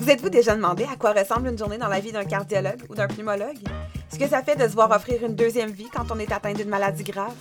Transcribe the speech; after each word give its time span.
Vous 0.00 0.08
êtes-vous 0.08 0.30
déjà 0.30 0.56
demandé 0.56 0.84
à 0.90 0.96
quoi 0.96 1.12
ressemble 1.12 1.48
une 1.48 1.58
journée 1.58 1.76
dans 1.76 1.86
la 1.86 2.00
vie 2.00 2.10
d'un 2.10 2.24
cardiologue 2.24 2.86
ou 2.88 2.94
d'un 2.94 3.06
pneumologue? 3.06 3.58
Ce 4.10 4.18
que 4.18 4.26
ça 4.26 4.42
fait 4.42 4.56
de 4.56 4.66
se 4.66 4.72
voir 4.72 4.90
offrir 4.90 5.22
une 5.22 5.34
deuxième 5.34 5.70
vie 5.70 5.90
quand 5.94 6.10
on 6.10 6.18
est 6.18 6.32
atteint 6.32 6.54
d'une 6.54 6.70
maladie 6.70 7.04
grave? 7.04 7.34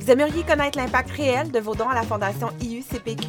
Vous 0.00 0.10
aimeriez 0.10 0.42
connaître 0.42 0.76
l'impact 0.78 1.12
réel 1.12 1.52
de 1.52 1.60
vos 1.60 1.76
dons 1.76 1.88
à 1.88 1.94
la 1.94 2.02
Fondation 2.02 2.48
IUCPQ? 2.60 3.28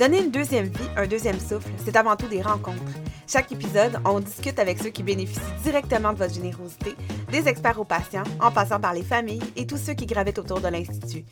Donner 0.00 0.24
une 0.24 0.32
deuxième 0.32 0.66
vie, 0.66 0.88
un 0.96 1.06
deuxième 1.06 1.38
souffle, 1.38 1.70
c'est 1.84 1.94
avant 1.94 2.16
tout 2.16 2.26
des 2.26 2.42
rencontres. 2.42 2.82
Chaque 3.28 3.52
épisode, 3.52 4.00
on 4.04 4.18
discute 4.18 4.58
avec 4.58 4.82
ceux 4.82 4.90
qui 4.90 5.04
bénéficient 5.04 5.40
directement 5.62 6.12
de 6.12 6.18
votre 6.18 6.34
générosité, 6.34 6.96
des 7.30 7.46
experts 7.46 7.78
aux 7.78 7.84
patients, 7.84 8.24
en 8.40 8.50
passant 8.50 8.80
par 8.80 8.94
les 8.94 9.04
familles 9.04 9.52
et 9.54 9.64
tous 9.64 9.78
ceux 9.78 9.94
qui 9.94 10.06
gravitent 10.06 10.40
autour 10.40 10.60
de 10.60 10.68
l'Institut. 10.68 11.24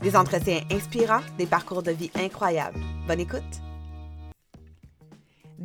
Des 0.00 0.14
entretiens 0.14 0.60
inspirants, 0.70 1.22
des 1.38 1.46
parcours 1.46 1.82
de 1.82 1.90
vie 1.90 2.12
incroyables. 2.14 2.78
Bonne 3.08 3.20
écoute! 3.20 3.67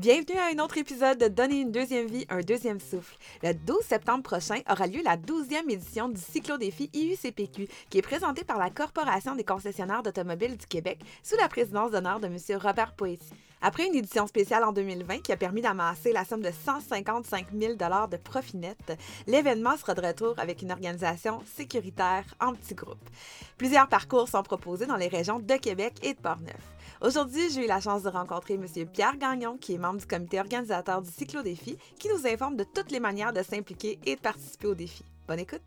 Bienvenue 0.04 0.38
à 0.38 0.54
un 0.54 0.62
autre 0.62 0.78
épisode 0.78 1.18
de 1.18 1.30
Donner 1.30 1.62
une 1.62 1.72
deuxième 1.72 2.08
vie, 2.08 2.26
un 2.28 2.42
deuxième 2.42 2.82
souffle. 2.82 3.16
Le 3.42 3.54
12 3.54 3.86
septembre 3.86 4.22
prochain 4.22 4.60
aura 4.70 4.86
lieu 4.86 5.02
la 5.02 5.16
12e 5.16 5.70
édition 5.70 6.10
du 6.10 6.20
Cyclodéfi 6.20 6.90
IUCPQ, 6.94 7.70
qui 7.90 7.98
est 8.00 8.02
présenté 8.02 8.44
par 8.44 8.58
la 8.58 8.70
Corporation 8.70 9.34
des 9.34 9.46
concessionnaires 9.46 10.04
d'automobiles 10.04 10.58
du 10.58 10.66
Québec 10.66 11.00
sous 11.24 11.38
la 11.38 11.48
présidence 11.48 11.92
d'honneur 11.92 12.20
de 12.20 12.26
M. 12.26 12.38
Robert 12.62 12.96
Poetti. 12.96 13.30
Après 13.66 13.88
une 13.88 13.96
édition 13.96 14.28
spéciale 14.28 14.66
en 14.66 14.74
2020 14.74 15.20
qui 15.20 15.32
a 15.32 15.38
permis 15.38 15.62
d'amasser 15.62 16.12
la 16.12 16.26
somme 16.26 16.42
de 16.42 16.52
155 16.52 17.48
000 17.58 17.76
de 17.76 18.18
profit 18.18 18.58
net, 18.58 18.92
l'événement 19.26 19.78
sera 19.78 19.94
de 19.94 20.06
retour 20.06 20.38
avec 20.38 20.62
une 20.62 20.72
organisation 20.74 21.42
sécuritaire 21.56 22.26
en 22.42 22.54
petits 22.54 22.76
groupes. 22.76 23.10
Plusieurs 23.58 23.88
parcours 23.88 24.28
sont 24.28 24.44
proposés 24.44 24.86
dans 24.86 24.98
les 24.98 25.08
régions 25.08 25.40
de 25.40 25.56
Québec 25.56 25.94
et 26.04 26.14
de 26.14 26.20
Portneuf. 26.20 26.60
Aujourd'hui, 27.00 27.50
j'ai 27.52 27.64
eu 27.64 27.68
la 27.68 27.80
chance 27.80 28.04
de 28.04 28.10
rencontrer 28.10 28.56
M. 28.56 28.66
Pierre 28.92 29.16
Gagnon, 29.16 29.58
qui 29.58 29.76
est 29.76 29.78
membre 29.78 30.02
du 30.02 30.08
comité 30.08 30.42
organisateur 30.42 31.02
du 31.02 31.10
Cyclo-Défi, 31.10 31.78
qui 31.98 32.10
nous 32.10 32.28
informe 32.28 32.58
de 32.58 32.66
toutes 32.66 32.92
les 32.92 33.00
manières 33.00 33.32
de 33.32 33.44
s'impliquer 33.44 33.98
et 34.06 34.18
de 34.18 34.22
participer 34.22 34.68
au 34.68 34.76
défi. 34.76 35.06
Bonne 35.26 35.40
écoute! 35.40 35.62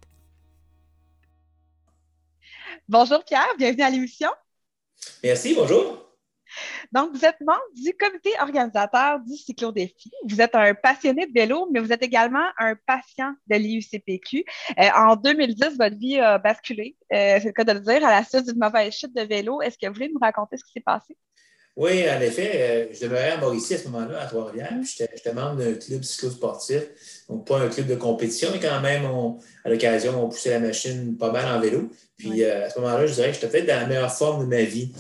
Bonjour 2.91 3.25
Pierre, 3.25 3.55
bienvenue 3.57 3.83
à 3.83 3.91
l'émission. 3.91 4.31
Merci, 5.23 5.55
bonjour. 5.55 6.06
Donc, 6.93 7.13
vous 7.15 7.25
êtes 7.25 7.41
membre 7.41 7.61
du 7.75 7.93
comité 7.95 8.31
organisateur 8.41 9.21
du 9.21 9.37
Cyclo-Défi. 9.37 10.11
Vous 10.29 10.41
êtes 10.41 10.55
un 10.55 10.75
passionné 10.75 11.27
de 11.27 11.33
vélo, 11.33 11.69
mais 11.73 11.81
vous 11.81 11.93
êtes 11.93 12.03
également 12.03 12.47
un 12.59 12.75
patient 12.87 13.35
de 13.49 13.57
l'IUCPQ. 13.57 14.45
Euh, 14.79 14.89
en 14.97 15.17
2010, 15.17 15.77
votre 15.79 15.97
vie 15.97 16.19
a 16.19 16.39
basculé, 16.39 16.97
euh, 17.13 17.39
c'est 17.41 17.47
le 17.47 17.53
cas 17.53 17.65
de 17.65 17.73
le 17.73 17.81
dire, 17.81 18.07
à 18.07 18.11
la 18.11 18.25
suite 18.25 18.47
d'une 18.47 18.59
mauvaise 18.59 18.93
chute 18.93 19.15
de 19.15 19.23
vélo. 19.23 19.61
Est-ce 19.63 19.77
que 19.79 19.87
vous 19.87 19.95
voulez 19.95 20.11
nous 20.13 20.21
raconter 20.21 20.57
ce 20.57 20.65
qui 20.65 20.73
s'est 20.73 20.81
passé? 20.81 21.17
Oui, 21.77 22.09
en 22.09 22.19
effet, 22.23 22.53
euh, 22.55 22.95
je 22.95 23.01
demeurais 23.03 23.33
à 23.33 23.37
Mauricie 23.37 23.75
à 23.75 23.79
ce 23.79 23.89
moment-là, 23.89 24.23
à 24.23 24.27
Trois-Rivières. 24.27 24.73
J'étais 24.83 25.33
membre 25.35 25.57
d'un 25.57 25.75
club 25.75 26.03
cyclo-sportif, 26.03 26.85
donc 27.29 27.47
pas 27.47 27.59
un 27.59 27.69
club 27.69 27.87
de 27.87 27.97
compétition, 27.97 28.49
mais 28.51 28.61
quand 28.61 28.81
même, 28.81 29.05
à 29.63 29.69
l'occasion, 29.69 30.25
on 30.25 30.31
poussait 30.31 30.51
la 30.51 30.61
machine 30.61 31.19
pas 31.19 31.31
mal 31.31 31.55
en 31.55 31.61
vélo. 31.61 31.91
Puis 32.17 32.45
à 32.45 32.71
ce 32.71 32.81
moment-là, 32.81 33.07
je 33.07 33.13
dirais 33.13 33.29
que 33.29 33.35
j'étais 33.35 33.49
peut-être 33.49 33.67
dans 33.67 33.79
la 33.79 33.87
meilleure 33.87 34.13
forme 34.13 34.45
de 34.45 34.49
ma 34.49 34.63
vie. 34.63 34.95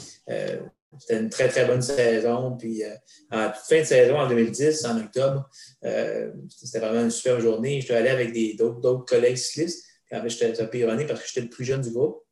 C'était 0.98 1.20
une 1.20 1.30
très, 1.30 1.48
très 1.48 1.66
bonne 1.66 1.82
saison. 1.82 2.56
Puis, 2.56 2.84
euh, 2.84 2.94
en 3.30 3.52
fin 3.52 3.80
de 3.80 3.84
saison, 3.84 4.18
en 4.18 4.28
2010, 4.28 4.84
en 4.84 4.98
octobre, 4.98 5.48
euh, 5.84 6.30
c'était 6.48 6.78
vraiment 6.78 7.02
une 7.02 7.10
super 7.10 7.40
journée. 7.40 7.80
Je 7.80 7.86
suis 7.86 7.94
allé 7.94 8.08
avec 8.08 8.34
d'autres 8.56 9.04
collègues 9.04 9.36
cyclistes. 9.36 9.84
Puis, 10.06 10.18
en 10.18 10.22
fait, 10.22 10.28
j'étais 10.28 10.60
un 10.60 10.66
peu 10.66 10.78
ironé 10.78 11.06
parce 11.06 11.20
que 11.20 11.28
j'étais 11.28 11.42
le 11.42 11.48
plus 11.48 11.64
jeune 11.64 11.80
du 11.80 11.90
groupe. 11.90 12.22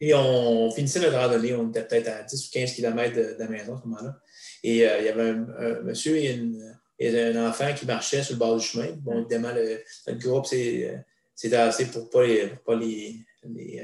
Et 0.00 0.14
on, 0.14 0.70
finissait 0.70 1.00
notre 1.00 1.16
randonnée. 1.16 1.54
On 1.54 1.68
était 1.70 1.84
peut-être 1.84 2.08
à 2.08 2.22
10 2.22 2.46
ou 2.46 2.50
15 2.52 2.72
km 2.72 3.14
de, 3.14 3.36
la 3.38 3.48
maison 3.48 3.76
à 3.76 3.80
ce 3.80 3.88
moment-là. 3.88 4.18
Et 4.62 4.86
euh, 4.86 4.98
il 4.98 5.04
y 5.04 5.08
avait 5.08 5.30
un, 5.30 5.82
monsieur 5.82 6.16
et, 6.16 6.40
un 7.00 7.48
enfant 7.48 7.72
qui 7.74 7.86
marchaient 7.86 8.22
sur 8.22 8.34
le 8.34 8.38
bord 8.38 8.56
du 8.56 8.64
chemin. 8.64 8.88
Bon, 8.98 9.20
évidemment, 9.20 9.52
le, 9.54 9.82
notre 10.06 10.18
groupe 10.20 10.46
s'est 10.46 11.04
assez 11.54 11.86
pour 11.86 12.02
ne 12.02 12.08
pas 12.08 12.26
les, 12.26 12.46
pas 12.64 12.76
les, 12.76 13.16
les, 13.44 13.82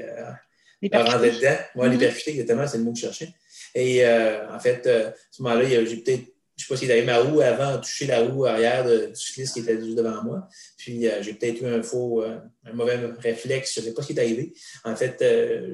les 0.81 0.97
rentrer 0.97 1.31
dedans. 1.31 1.57
Moi, 1.75 1.87
les 1.87 1.95
mm-hmm. 1.95 1.99
percuter, 1.99 2.31
exactement, 2.31 2.67
c'est 2.67 2.77
le 2.77 2.83
mot 2.83 2.91
que 2.91 2.99
je 2.99 3.05
cherchais. 3.05 3.33
Et 3.75 4.05
euh, 4.05 4.49
en 4.53 4.59
fait, 4.59 4.85
euh, 4.87 5.09
à 5.09 5.13
ce 5.31 5.41
moment-là, 5.41 5.85
j'ai 5.85 5.97
peut-être, 5.97 6.25
je 6.57 6.63
ne 6.63 6.67
sais 6.67 6.67
pas 6.67 6.75
s'il 6.75 6.91
avait 6.91 7.05
ma 7.05 7.19
roue 7.19 7.41
avant, 7.41 7.79
touché 7.79 8.05
la 8.05 8.21
roue 8.21 8.45
arrière 8.45 8.85
du 8.85 9.15
cycliste 9.15 9.53
qui 9.53 9.59
était 9.61 9.79
juste 9.79 9.97
devant 9.97 10.23
moi. 10.23 10.47
Puis 10.77 11.07
euh, 11.07 11.21
j'ai 11.21 11.33
peut-être 11.33 11.61
eu 11.61 11.67
un 11.67 11.81
faux, 11.81 12.23
un 12.23 12.73
mauvais 12.73 12.97
réflexe, 13.19 13.75
je 13.75 13.79
ne 13.79 13.85
sais 13.85 13.93
pas 13.93 14.01
ce 14.01 14.07
qui 14.07 14.13
est 14.13 14.19
arrivé. 14.19 14.53
En 14.83 14.95
fait, 14.95 15.23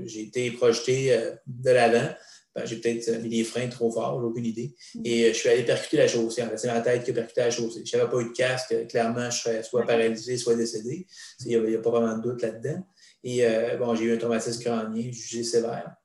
j'ai 0.06 0.22
été 0.22 0.52
projeté 0.52 1.18
de 1.46 1.72
l'avant. 1.72 2.10
Ben, 2.56 2.66
j'ai 2.66 2.78
peut-être 2.78 3.22
mis 3.22 3.30
les 3.30 3.44
freins 3.44 3.68
trop 3.68 3.92
forts, 3.92 4.20
j'ai 4.20 4.26
aucune 4.26 4.46
idée. 4.46 4.74
Et 5.04 5.28
je 5.28 5.38
suis 5.38 5.48
allé 5.50 5.64
percuter 5.64 5.98
la 5.98 6.08
chaussée. 6.08 6.42
En 6.42 6.50
fait, 6.50 6.58
c'est 6.58 6.68
ma 6.68 6.82
tête 6.82 7.04
qui 7.04 7.12
a 7.12 7.14
percuté 7.14 7.42
la 7.42 7.52
chaussée. 7.52 7.84
Je 7.86 7.96
n'avais 7.96 8.10
pas 8.10 8.20
eu 8.20 8.30
de 8.30 8.34
casque, 8.34 8.88
clairement, 8.88 9.30
je 9.30 9.42
serais 9.42 9.62
soit 9.62 9.86
paralysé, 9.86 10.38
soit 10.38 10.56
décédé. 10.56 11.06
Il 11.46 11.62
n'y 11.62 11.76
a, 11.76 11.80
pas 11.80 11.92
vraiment 11.92 12.18
de 12.18 12.24
doute 12.24 12.42
là-dedans. 12.42 12.84
Et 13.24 13.46
bon, 13.78 13.94
j'ai 13.94 14.06
eu 14.06 14.14
un 14.14 14.18
traumatisme 14.18 14.64
crânien 14.64 15.12
jugé 15.12 15.44
sévère. 15.44 15.98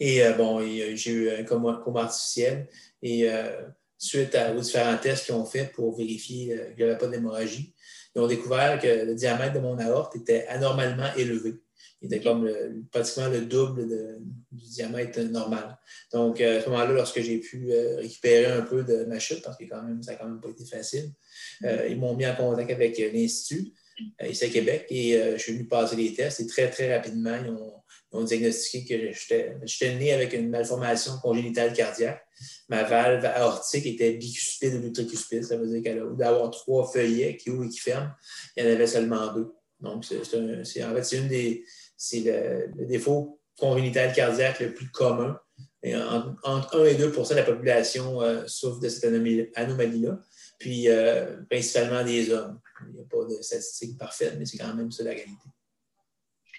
Et 0.00 0.24
euh, 0.24 0.32
bon, 0.32 0.60
j'ai 0.60 1.10
eu 1.10 1.30
un 1.30 1.42
coma, 1.44 1.82
artificiel. 1.96 2.68
Et 3.02 3.30
euh, 3.30 3.62
suite 3.96 4.36
aux 4.56 4.60
différents 4.60 4.96
tests 4.96 5.26
qu'ils 5.26 5.34
ont 5.34 5.44
fait 5.44 5.72
pour 5.72 5.96
vérifier 5.96 6.52
euh, 6.52 6.70
qu'il 6.70 6.84
n'y 6.84 6.90
avait 6.90 6.98
pas 6.98 7.08
d'hémorragie, 7.08 7.74
ils 8.14 8.20
ont 8.20 8.26
découvert 8.26 8.80
que 8.80 9.04
le 9.06 9.14
diamètre 9.14 9.54
de 9.54 9.60
mon 9.60 9.78
aorte 9.78 10.16
était 10.16 10.46
anormalement 10.46 11.12
élevé. 11.16 11.54
Il 12.00 12.06
était 12.06 12.22
comme 12.22 12.48
pratiquement 12.92 13.26
le 13.26 13.40
double 13.40 13.88
du 14.52 14.68
diamètre 14.68 15.18
normal. 15.20 15.76
Donc, 16.12 16.40
à 16.40 16.60
ce 16.60 16.68
moment-là, 16.70 16.92
lorsque 16.92 17.20
j'ai 17.20 17.38
pu 17.38 17.72
récupérer 17.96 18.52
un 18.52 18.62
peu 18.62 18.84
de 18.84 19.04
ma 19.06 19.18
chute, 19.18 19.42
parce 19.42 19.56
que 19.56 19.64
quand 19.64 19.82
même, 19.82 20.00
ça 20.00 20.12
n'a 20.12 20.18
quand 20.18 20.28
même 20.28 20.40
pas 20.40 20.48
été 20.48 20.64
facile, 20.64 21.10
ils 21.60 21.98
m'ont 21.98 22.14
mis 22.14 22.24
en 22.24 22.36
contact 22.36 22.70
avec 22.70 22.98
l'Institut 22.98 23.72
ici 24.24 24.44
à 24.44 24.48
Québec 24.48 24.86
et 24.90 25.20
je 25.32 25.42
suis 25.42 25.54
venu 25.54 25.66
passer 25.66 25.96
les 25.96 26.14
tests 26.14 26.38
et 26.38 26.46
très, 26.46 26.70
très 26.70 26.94
rapidement, 26.94 27.36
ils 27.44 27.50
ont 27.50 27.77
on 28.12 28.20
ont 28.20 28.24
diagnostiqué 28.24 28.84
que 28.84 29.66
j'étais 29.66 29.94
né 29.96 30.12
avec 30.12 30.32
une 30.32 30.48
malformation 30.48 31.18
congénitale 31.18 31.72
cardiaque. 31.72 32.24
Ma 32.68 32.84
valve 32.84 33.24
aortique 33.24 33.86
était 33.86 34.12
bicuspide 34.12 34.74
ou 34.84 34.90
tricuspide. 34.90 35.44
Ça 35.44 35.56
veut 35.56 35.66
dire 35.66 35.82
qu'elle 35.82 36.00
a 36.00 36.06
d'avoir 36.16 36.50
trois 36.50 36.90
feuillets 36.90 37.36
qui 37.36 37.50
ouvrent 37.50 37.64
et 37.64 37.68
qui 37.68 37.80
ferment. 37.80 38.10
Il 38.56 38.64
y 38.64 38.66
en 38.66 38.72
avait 38.72 38.86
seulement 38.86 39.32
deux. 39.34 39.52
Donc, 39.80 40.04
c'est 40.04 40.84
en 40.84 40.94
fait, 40.94 41.02
c'est 41.04 41.18
une 41.18 41.28
des. 41.28 41.64
Le, 42.12 42.84
défaut 42.86 43.40
congénital 43.58 44.12
cardiaque 44.12 44.60
le 44.60 44.72
plus 44.72 44.90
commun. 44.90 45.38
entre 46.44 46.80
1 46.80 46.84
et 46.86 46.94
2% 46.94 47.30
de 47.30 47.34
la 47.34 47.42
population 47.42 48.22
euh, 48.22 48.46
souffre 48.46 48.80
de 48.80 48.88
cette 48.88 49.04
anomalie-là. 49.04 50.20
Puis, 50.58 50.88
euh, 50.88 51.42
principalement 51.50 52.04
des 52.04 52.30
hommes. 52.30 52.60
Il 52.88 52.94
n'y 52.94 53.00
a 53.00 53.04
pas 53.04 53.24
de 53.24 53.42
statistiques 53.42 53.98
parfaites, 53.98 54.36
mais 54.38 54.46
c'est 54.46 54.58
quand 54.58 54.74
même 54.74 54.92
ça 54.92 55.02
la 55.02 55.10
réalité 55.10 55.48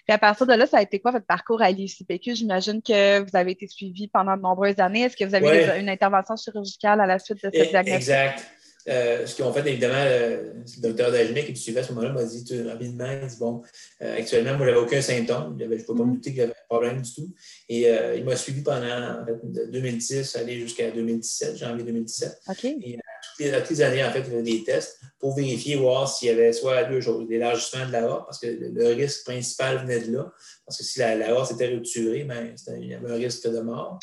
à 0.08 0.18
partir 0.18 0.46
de 0.46 0.54
là, 0.54 0.66
ça 0.66 0.78
a 0.78 0.82
été 0.82 0.98
quoi 0.98 1.12
votre 1.12 1.26
parcours 1.26 1.62
à 1.62 1.70
l'ICPQ? 1.70 2.34
J'imagine 2.34 2.82
que 2.82 3.20
vous 3.20 3.36
avez 3.36 3.52
été 3.52 3.66
suivi 3.68 4.08
pendant 4.08 4.36
de 4.36 4.42
nombreuses 4.42 4.78
années. 4.78 5.02
Est-ce 5.02 5.16
que 5.16 5.24
vous 5.24 5.34
avez 5.34 5.64
eu 5.64 5.80
une 5.80 5.88
intervention 5.88 6.36
chirurgicale 6.36 7.00
à 7.00 7.06
la 7.06 7.18
suite 7.18 7.44
de 7.44 7.50
cette 7.52 7.54
eh, 7.54 7.70
diagnostic? 7.70 7.94
Exact. 7.94 8.42
Euh, 8.88 9.26
ce 9.26 9.34
qu'ils 9.34 9.44
ont 9.44 9.52
fait, 9.52 9.66
évidemment, 9.68 10.02
le, 10.04 10.54
docteur 10.78 11.12
Dagenet 11.12 11.44
qui 11.44 11.50
me 11.52 11.56
suivait 11.56 11.80
à 11.80 11.82
ce 11.82 11.92
moment-là 11.92 12.12
m'a 12.12 12.24
dit 12.24 12.62
rapidement, 12.62 13.10
il 13.22 13.28
dit, 13.28 13.36
bon, 13.38 13.62
euh, 14.02 14.18
actuellement, 14.18 14.56
moi, 14.56 14.66
je 14.66 14.72
n'avais 14.72 14.84
aucun 14.84 15.00
symptôme. 15.00 15.56
Je 15.60 15.64
ne 15.64 15.76
peux 15.76 15.84
pas 15.84 15.92
me 15.92 15.98
mm-hmm. 15.98 16.14
douter 16.14 16.30
qu'il 16.30 16.38
y 16.38 16.42
avait 16.42 16.52
un 16.52 16.68
problème 16.68 17.02
du 17.02 17.14
tout. 17.14 17.34
Et 17.68 17.88
euh, 17.88 18.16
il 18.16 18.24
m'a 18.24 18.36
suivi 18.36 18.62
pendant 18.62 19.24
de 19.44 19.66
2010 19.66 20.36
aller 20.36 20.60
jusqu'à 20.60 20.90
2017, 20.90 21.56
janvier 21.56 21.84
2017. 21.84 22.40
OK. 22.48 22.64
Et 22.64 22.92
toutes 22.92 23.09
les, 23.40 23.62
toutes 23.62 23.80
années, 23.80 24.04
en 24.04 24.10
fait, 24.12 24.20
il 24.20 24.30
y 24.30 24.34
avait 24.34 24.42
des 24.42 24.64
tests 24.64 25.00
pour 25.18 25.34
vérifier, 25.34 25.76
voir 25.76 26.08
s'il 26.08 26.28
y 26.28 26.30
avait 26.30 26.52
soit 26.52 26.84
deux 26.84 27.00
choses, 27.00 27.26
l'élargissement 27.28 27.86
de 27.86 27.92
la 27.92 28.02
parce 28.24 28.38
que 28.38 28.46
le, 28.46 28.86
risque 28.94 29.24
principal 29.24 29.78
venait 29.78 30.00
de 30.00 30.16
là. 30.16 30.32
Parce 30.66 30.78
que 30.78 30.84
si 30.84 30.98
la, 30.98 31.14
la 31.16 31.34
horte 31.34 31.52
était 31.52 31.68
rupturée, 31.68 32.24
ben, 32.24 32.54
il 32.78 32.86
y 32.86 32.94
avait 32.94 33.10
un 33.10 33.16
risque 33.16 33.48
de 33.48 33.60
mort. 33.60 33.98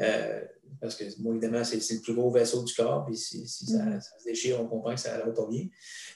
Euh, 0.00 0.40
parce 0.80 0.94
que, 0.94 1.04
bon, 1.18 1.32
évidemment, 1.32 1.64
c'est 1.64 1.76
le 1.76 2.00
plus 2.00 2.14
gros 2.14 2.30
vaisseau 2.30 2.62
du 2.62 2.72
corps, 2.74 3.04
puis 3.04 3.16
si, 3.16 3.42
mm-hmm. 3.42 4.00
ça, 4.00 4.18
se 4.18 4.24
déchire, 4.24 4.60
on 4.60 4.66
comprend 4.66 4.94
que 4.94 5.00
ça 5.00 5.18
va 5.18 5.30
pas 5.30 5.46
bien. 5.48 5.66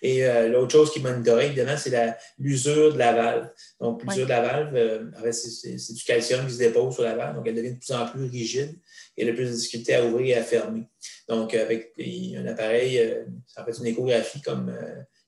Et 0.00 0.24
euh, 0.24 0.48
l'autre 0.48 0.72
chose 0.72 0.92
qui 0.92 1.00
monitorait, 1.00 1.46
évidemment, 1.46 1.76
c'est 1.76 2.16
l'usure 2.38 2.92
de 2.92 2.98
la 2.98 3.12
valve. 3.12 3.50
Donc, 3.80 4.02
l'usure 4.04 4.24
de 4.24 4.30
la 4.30 4.40
valve, 4.40 4.74
euh, 4.76 5.32
c'est 5.32 5.94
du 5.94 6.04
calcium 6.04 6.46
qui 6.46 6.52
se 6.54 6.58
dépose 6.58 6.94
sur 6.94 7.02
la 7.02 7.16
valve, 7.16 7.36
donc 7.36 7.46
elle 7.46 7.54
devient 7.54 7.72
de 7.72 7.78
plus 7.78 7.92
en 7.92 8.06
plus 8.06 8.26
rigide 8.26 8.78
et 9.16 9.22
elle 9.22 9.30
a 9.30 9.32
plus 9.32 9.50
de 9.50 9.54
difficulté 9.54 9.94
à 9.94 10.04
ouvrir 10.04 10.36
et 10.36 10.40
à 10.40 10.44
fermer. 10.44 10.88
Donc, 11.28 11.54
avec 11.54 11.92
un 11.98 12.46
appareil, 12.46 12.98
euh, 12.98 13.24
ça 13.46 13.64
fait 13.64 13.76
une 13.78 13.86
échographie 13.86 14.40
comme, 14.42 14.72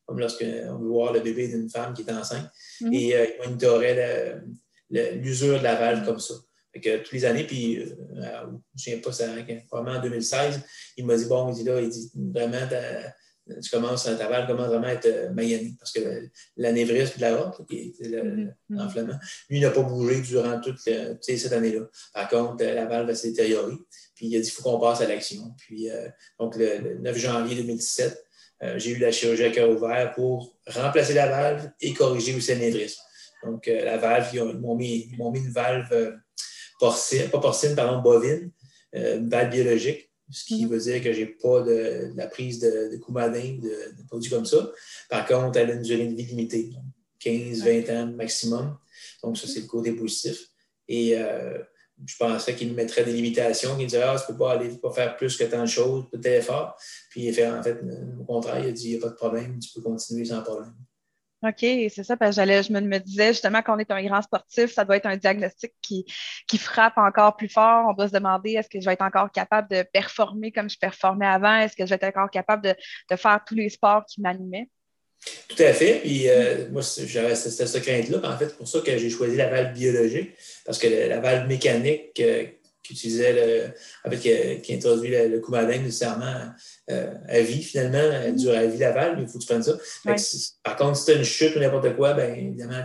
comme 0.07 0.19
lorsqu'on 0.21 0.79
veut 0.79 0.89
voir 0.89 1.13
le 1.13 1.21
bébé 1.21 1.49
d'une 1.49 1.69
femme 1.69 1.93
qui 1.93 2.03
est 2.03 2.13
enceinte, 2.13 2.49
mm-hmm. 2.81 2.95
et 2.95 3.35
il 3.39 3.45
monitorait 3.45 4.41
l'usure 4.91 5.59
de 5.59 5.65
la 5.65 5.75
valve 5.75 6.05
comme 6.05 6.21
ça. 6.21 6.35
Fait 6.75 6.81
que 6.81 6.97
toutes 6.99 7.13
les 7.13 7.25
années, 7.25 7.45
puis 7.45 7.79
euh, 7.79 7.87
je 8.17 8.91
ne 8.91 8.97
sais 8.97 8.97
pas, 8.97 9.13
ça, 9.13 9.29
probablement 9.69 9.99
en 9.99 10.03
2016, 10.03 10.61
il 10.97 11.07
m'a 11.07 11.17
dit 11.17 11.27
Bon, 11.27 11.49
il 11.49 11.55
dit 11.55 11.63
là, 11.63 11.81
il 11.81 11.89
dit 11.89 12.11
vraiment, 12.17 12.67
tu 13.63 13.71
commences, 13.71 14.05
ta 14.05 14.29
valve 14.29 14.49
commence 14.49 14.67
vraiment 14.67 14.89
à 14.89 14.95
être 14.95 15.07
euh, 15.07 15.69
parce 15.79 15.93
que 15.93 16.29
l'anévrisme 16.57 17.17
de 17.17 17.21
la 17.21 17.37
route, 17.37 17.65
qui 17.69 17.95
mm-hmm. 18.01 18.55
l'enflement, 18.71 19.15
lui 19.49 19.61
n'a 19.61 19.71
pas 19.71 19.83
bougé 19.83 20.21
durant 20.23 20.61
toute 20.61 20.81
cette 20.81 21.53
année-là. 21.53 21.83
Par 22.13 22.29
contre, 22.29 22.65
la 22.65 22.87
valve 22.87 23.15
s'est 23.15 23.29
détériorée. 23.29 23.77
Puis 24.17 24.27
il 24.27 24.37
a 24.37 24.41
dit 24.41 24.51
qu'il 24.51 24.55
faut 24.55 24.69
qu'on 24.69 24.81
passe 24.81 25.01
à 25.01 25.07
l'action. 25.07 25.55
Puis 25.59 25.89
donc 26.41 26.57
le, 26.57 26.99
9 26.99 27.17
janvier 27.17 27.55
2017, 27.57 28.25
j'ai 28.77 28.91
eu 28.93 28.99
la 28.99 29.13
chirurgie 29.13 29.45
à 29.45 29.51
cœur 29.51 29.71
ouvert 29.71 30.13
pour 30.15 30.57
remplacer 30.67 31.15
la 31.15 31.29
valve 31.29 31.71
et 31.81 31.93
corriger 31.93 32.35
aussi 32.35 32.53
l'anévrisme. 32.53 33.01
Donc 33.45 33.67
la 33.67 33.97
valve, 33.97 34.29
ils 34.33 34.43
m'ont 34.43 34.75
mis, 34.75 35.13
mis, 35.17 35.39
une 35.39 35.51
valve 35.51 36.19
porcine, 36.79 37.29
pas 37.31 37.41
porcine, 37.41 37.75
pardon, 37.75 38.03
bovine, 38.03 38.51
une 38.93 39.29
valve 39.29 39.51
biologique 39.51 40.11
ce 40.31 40.45
qui 40.45 40.65
mhm. 40.65 40.73
veut 40.73 40.79
dire 40.79 41.03
que 41.03 41.13
je 41.13 41.21
n'ai 41.21 41.27
pas 41.27 41.63
de, 41.63 42.13
la 42.15 42.27
prise 42.27 42.59
de, 42.59 42.91
de 42.93 42.97
coumadin, 42.97 43.59
de, 43.61 43.97
de, 43.97 44.07
produits 44.07 44.31
comme 44.31 44.47
ça. 44.47 44.71
Par 45.09 45.27
contre, 45.27 45.59
elle 45.59 45.71
a 45.71 45.75
une 45.75 45.83
durée 45.83 46.07
de 46.07 46.15
vie 46.15 46.27
limitée, 46.27 46.73
15-20 47.21 47.93
ans 47.93 48.07
maximum. 48.07 48.77
Donc, 49.23 49.37
ça, 49.37 49.47
c'est 49.47 49.61
le 49.61 49.67
côté 49.67 49.93
positif. 49.93 50.49
Et 50.89 51.17
euh, 51.17 51.59
je 52.05 52.17
pensais 52.17 52.55
qu'il 52.55 52.71
me 52.71 52.75
mettrait 52.75 53.05
des 53.05 53.13
limitations, 53.13 53.77
qu'il 53.77 53.85
me 53.85 53.91
dirait 53.91 54.05
Ah, 54.05 54.17
tu 54.17 54.33
ne 54.33 54.37
peux 54.37 54.45
pas 54.45 54.53
aller 54.53 54.69
pas 54.79 54.93
faire 54.93 55.17
plus 55.17 55.37
que 55.37 55.45
tant 55.45 55.63
de 55.63 55.69
choses, 55.69 56.05
peut-être 56.11 56.45
fort. 56.45 56.77
Puis, 57.11 57.29
en 57.31 57.63
fait, 57.63 57.79
au 58.21 58.25
contraire, 58.25 58.61
il 58.61 58.69
a 58.69 58.73
dit 58.73 58.91
Il 58.91 58.91
n'y 58.93 58.99
a 58.99 59.01
pas 59.01 59.11
de 59.11 59.17
problème, 59.17 59.59
tu 59.59 59.73
peux 59.75 59.83
continuer 59.83 60.25
sans 60.25 60.43
problème. 60.43 60.75
OK, 61.45 61.59
c'est 61.61 62.05
ça, 62.05 62.17
parce 62.17 62.37
que 62.37 62.43
je 62.43 62.73
me, 62.73 62.99
disais 62.99 63.29
justement 63.29 63.61
qu'on 63.63 63.79
est 63.79 63.91
un 63.91 64.03
grand 64.03 64.23
sportif, 64.23 64.73
ça 64.73 64.85
doit 64.85 64.97
être 64.97 65.07
un 65.07 65.17
diagnostic 65.17 65.73
qui, 65.83 66.05
frappe 66.59 66.97
encore 66.97 67.37
plus 67.37 67.49
fort. 67.49 67.87
On 67.89 67.93
doit 67.93 68.09
se 68.09 68.13
demander 68.13 68.53
est-ce 68.53 68.69
que 68.69 68.81
je 68.81 68.87
vais 68.87 68.95
être 68.95 69.03
encore 69.03 69.31
capable 69.31 69.69
de 69.69 69.85
performer 69.93 70.53
comme 70.53 70.71
je 70.71 70.79
performais 70.79 71.27
avant? 71.27 71.57
Est-ce 71.59 71.77
que 71.77 71.85
je 71.85 71.91
vais 71.91 71.97
être 72.01 72.17
encore 72.17 72.31
capable 72.31 72.63
de, 72.63 73.17
faire 73.17 73.41
tous 73.47 73.55
les 73.55 73.69
sports 73.69 74.05
qui 74.07 74.23
m'animaient? 74.23 74.69
Tout 75.49 75.63
à 75.63 75.73
fait. 75.73 76.01
Puis 76.01 76.29
euh, 76.29 76.69
moi, 76.71 76.83
j'avais 77.07 77.35
cette, 77.35 77.67
cette 77.67 77.83
crainte-là. 77.83 78.19
En 78.25 78.37
fait, 78.39 78.49
c'est 78.49 78.57
pour 78.57 78.69
ça 78.69 78.81
que 78.81 78.97
j'ai 78.97 79.11
choisi 79.11 79.37
la 79.37 79.49
valve 79.49 79.73
biologique, 79.73 80.31
parce 80.65 80.79
que 80.79 80.87
la, 80.87 81.21
valve 81.21 81.47
mécanique, 81.47 82.19
euh, 82.21 82.47
qui 82.85 82.93
utilisait 82.93 83.33
le, 83.33 83.71
en 84.05 84.11
fait, 84.11 84.61
qui, 84.61 84.75
introduit 84.75 85.11
le, 85.11 85.29
le 85.29 85.41
coumadin 85.41 85.79
nécessairement 85.79 86.51
euh, 86.91 87.15
à 87.29 87.41
vie, 87.41 87.63
finalement, 87.63 87.99
elle 87.99 88.35
mm-hmm. 88.35 88.39
dure 88.39 88.55
à 88.55 88.67
vie 88.67 88.79
l'aval, 88.79 89.17
mais 89.17 89.23
il 89.23 89.29
faut 89.29 89.39
que 89.39 89.45
tu 89.45 89.49
prennes 89.49 89.63
ça. 89.63 89.77
par 90.63 90.77
contre, 90.77 90.99
si 90.99 91.07
tu 91.07 91.11
as 91.13 91.15
une 91.15 91.25
chute 91.25 91.57
ou 91.57 91.61
n'importe 91.61 91.97
quoi, 91.97 92.13
bien 92.13 92.33
évidemment, 92.35 92.83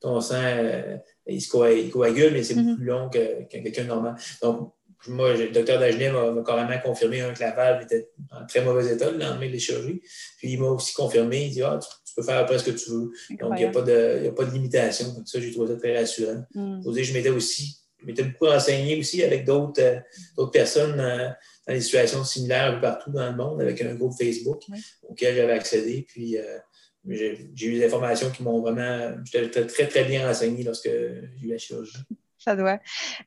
ton 0.00 0.20
sang, 0.20 0.42
euh, 0.42 0.96
il, 1.26 1.40
se 1.42 1.50
coagule, 1.50 2.32
mais 2.32 2.42
c'est 2.42 2.54
beaucoup 2.54 2.70
mm-hmm. 2.70 2.76
plus 2.76 2.86
long 2.86 3.10
que, 3.10 3.44
quelqu'un 3.44 3.82
de 3.82 3.88
normal. 3.88 4.14
Donc, 4.42 4.72
moi, 5.06 5.34
le 5.34 5.50
docteur 5.50 5.78
Dagenet 5.78 6.10
m'a 6.10 6.42
carrément 6.42 6.80
confirmé 6.82 7.22
que 7.34 7.40
la 7.40 7.50
valve 7.50 7.82
était 7.82 8.08
en 8.30 8.46
très 8.46 8.64
mauvais 8.64 8.90
état 8.90 9.10
le 9.10 9.18
lendemain 9.18 9.46
de 9.46 9.52
les 9.52 9.58
chirurgies. 9.58 10.00
Puis 10.38 10.52
il 10.52 10.58
m'a 10.58 10.68
aussi 10.68 10.94
confirmé, 10.94 11.44
il 11.44 11.50
dit 11.50 11.62
Ah, 11.62 11.78
tu, 11.78 12.14
peux 12.16 12.22
faire 12.22 12.38
après 12.38 12.58
ce 12.58 12.64
que 12.64 12.70
tu 12.70 12.90
veux. 12.90 13.10
Donc, 13.38 13.52
il 13.56 13.58
n'y 13.58 13.64
a, 13.64 13.70
pas 13.70 13.82
de, 13.82 14.28
a 14.28 14.32
pas 14.32 14.44
de 14.44 14.52
limitation. 14.52 15.12
Donc, 15.12 15.28
ça, 15.28 15.40
j'ai 15.40 15.52
trouvé 15.52 15.74
ça 15.74 15.78
très 15.78 15.98
rassurant. 15.98 16.42
Mm. 16.54 16.80
Je 16.94 17.12
m'étais 17.12 17.28
aussi 17.28 17.83
m'étais 18.06 18.24
beaucoup 18.24 18.46
renseigné 18.46 18.98
aussi 18.98 19.22
avec 19.22 19.44
d'autres 19.44 20.02
euh, 20.38 20.46
personnes 20.46 20.98
euh, 21.00 21.28
dans 21.66 21.74
des 21.74 21.80
situations 21.80 22.24
similaires 22.24 22.72
un 22.72 22.74
peu 22.74 22.80
partout 22.82 23.10
dans 23.10 23.30
le 23.30 23.36
monde, 23.36 23.60
avec 23.60 23.80
un 23.82 23.94
groupe 23.94 24.12
Facebook 24.18 24.62
auquel 25.08 25.36
j'avais 25.36 25.52
accédé. 25.52 26.04
Puis 26.08 26.38
euh, 26.38 26.58
j'ai 27.06 27.66
eu 27.66 27.78
des 27.78 27.84
informations 27.84 28.30
qui 28.30 28.42
m'ont 28.42 28.60
vraiment. 28.60 29.16
J'étais 29.24 29.66
très, 29.66 29.86
très 29.86 30.04
bien 30.04 30.26
renseigné 30.26 30.62
lorsque 30.64 30.88
j'ai 30.88 31.46
eu 31.46 31.48
la 31.48 31.58
chirurgie 31.58 31.98
ça 32.44 32.56
doit. 32.56 32.78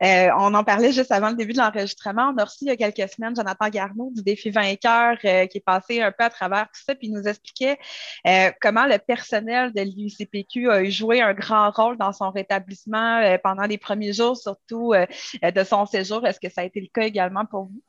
Euh, 0.04 0.30
on 0.38 0.54
en 0.54 0.64
parlait 0.64 0.92
juste 0.92 1.12
avant 1.12 1.30
le 1.30 1.36
début 1.36 1.54
de 1.54 1.58
l'enregistrement. 1.58 2.34
On 2.34 2.38
a 2.38 2.46
reçu 2.46 2.60
il 2.62 2.68
y 2.68 2.72
a 2.72 2.78
quelques 2.78 3.10
semaines 3.12 3.36
Jonathan 3.36 3.70
Garneau 3.70 4.12
du 4.16 4.24
défi 4.24 4.50
vainqueur 4.50 5.18
euh, 5.26 5.46
qui 5.48 5.58
est 5.58 5.66
passé 5.66 6.02
un 6.02 6.12
peu 6.12 6.24
à 6.24 6.30
travers 6.30 6.66
tout 6.66 6.82
ça, 6.86 6.96
puis 6.96 7.08
il 7.08 7.14
nous 7.14 7.28
expliquait 7.28 7.78
euh, 8.28 8.52
comment 8.62 8.86
le 8.86 8.98
personnel 8.98 9.74
de 9.74 9.82
l'UCPQ 9.82 10.70
a 10.70 10.84
joué 10.90 11.22
un 11.22 11.34
grand 11.34 11.72
rôle 11.72 11.98
dans 11.98 12.14
son 12.14 12.32
rétablissement 12.32 13.38
pendant 13.44 13.64
les 13.64 13.78
premiers 13.78 14.14
jours, 14.14 14.38
surtout 14.38 14.94
de 14.94 15.64
son 15.64 15.86
séjour. 15.86 16.26
Est-ce 16.26 16.40
que 16.40 16.50
ça 16.50 16.62
a 16.62 16.64
été 16.64 16.80
le 16.80 16.88
cas 16.94 17.04
également 17.04 17.46
pour 17.46 17.66
vous? 17.66 17.82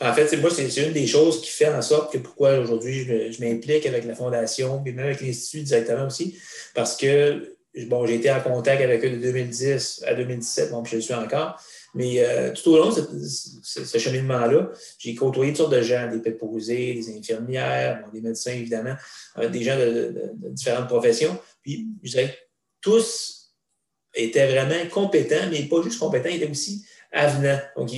En 0.00 0.12
fait, 0.12 0.36
moi, 0.38 0.50
c'est 0.50 0.68
une 0.76 0.92
des 0.92 1.06
choses 1.06 1.40
qui 1.40 1.50
fait 1.50 1.68
en 1.68 1.82
sorte 1.82 2.12
que 2.12 2.18
pourquoi 2.18 2.58
aujourd'hui 2.58 3.04
je, 3.04 3.44
m'implique 3.44 3.86
avec 3.86 4.04
la 4.04 4.14
Fondation, 4.14 4.82
et 4.84 4.92
même 4.92 5.06
avec 5.06 5.20
l'Institut 5.20 5.62
directement 5.62 6.06
aussi, 6.06 6.38
parce 6.74 6.96
que 6.96 7.56
bon, 7.86 8.06
j'ai 8.06 8.16
été 8.16 8.30
en 8.30 8.40
contact 8.40 8.82
avec 8.82 9.04
eux 9.04 9.10
de 9.10 9.16
2010 9.16 10.04
à 10.06 10.14
2017, 10.14 10.70
bon, 10.70 10.82
puis 10.82 10.92
je 10.92 10.96
le 10.96 11.02
suis 11.02 11.14
encore. 11.14 11.60
Mais 11.94 12.24
euh, 12.24 12.52
tout 12.52 12.70
au 12.70 12.78
long 12.78 12.90
de 12.90 13.02
ce, 13.22 13.98
cheminement-là, 13.98 14.70
j'ai 14.98 15.14
côtoyé 15.14 15.52
toutes 15.52 15.58
sortes 15.58 15.72
de 15.72 15.82
gens, 15.82 16.10
des 16.10 16.20
préposés, 16.20 16.94
des 16.94 17.16
infirmières, 17.16 18.04
des 18.12 18.20
médecins, 18.20 18.52
évidemment, 18.52 18.94
euh, 19.38 19.48
des 19.48 19.62
gens 19.62 19.76
de, 19.76 20.32
différentes 20.50 20.88
professions. 20.88 21.38
Puis, 21.62 21.88
je 22.02 22.10
dirais 22.10 22.38
tous 22.80 23.54
étaient 24.14 24.50
vraiment 24.50 24.88
compétents, 24.90 25.48
mais 25.50 25.62
pas 25.64 25.82
juste 25.82 25.98
compétents, 25.98 26.28
ils 26.28 26.36
étaient 26.36 26.50
aussi 26.50 26.84
avenant. 27.12 27.58
Donc, 27.76 27.90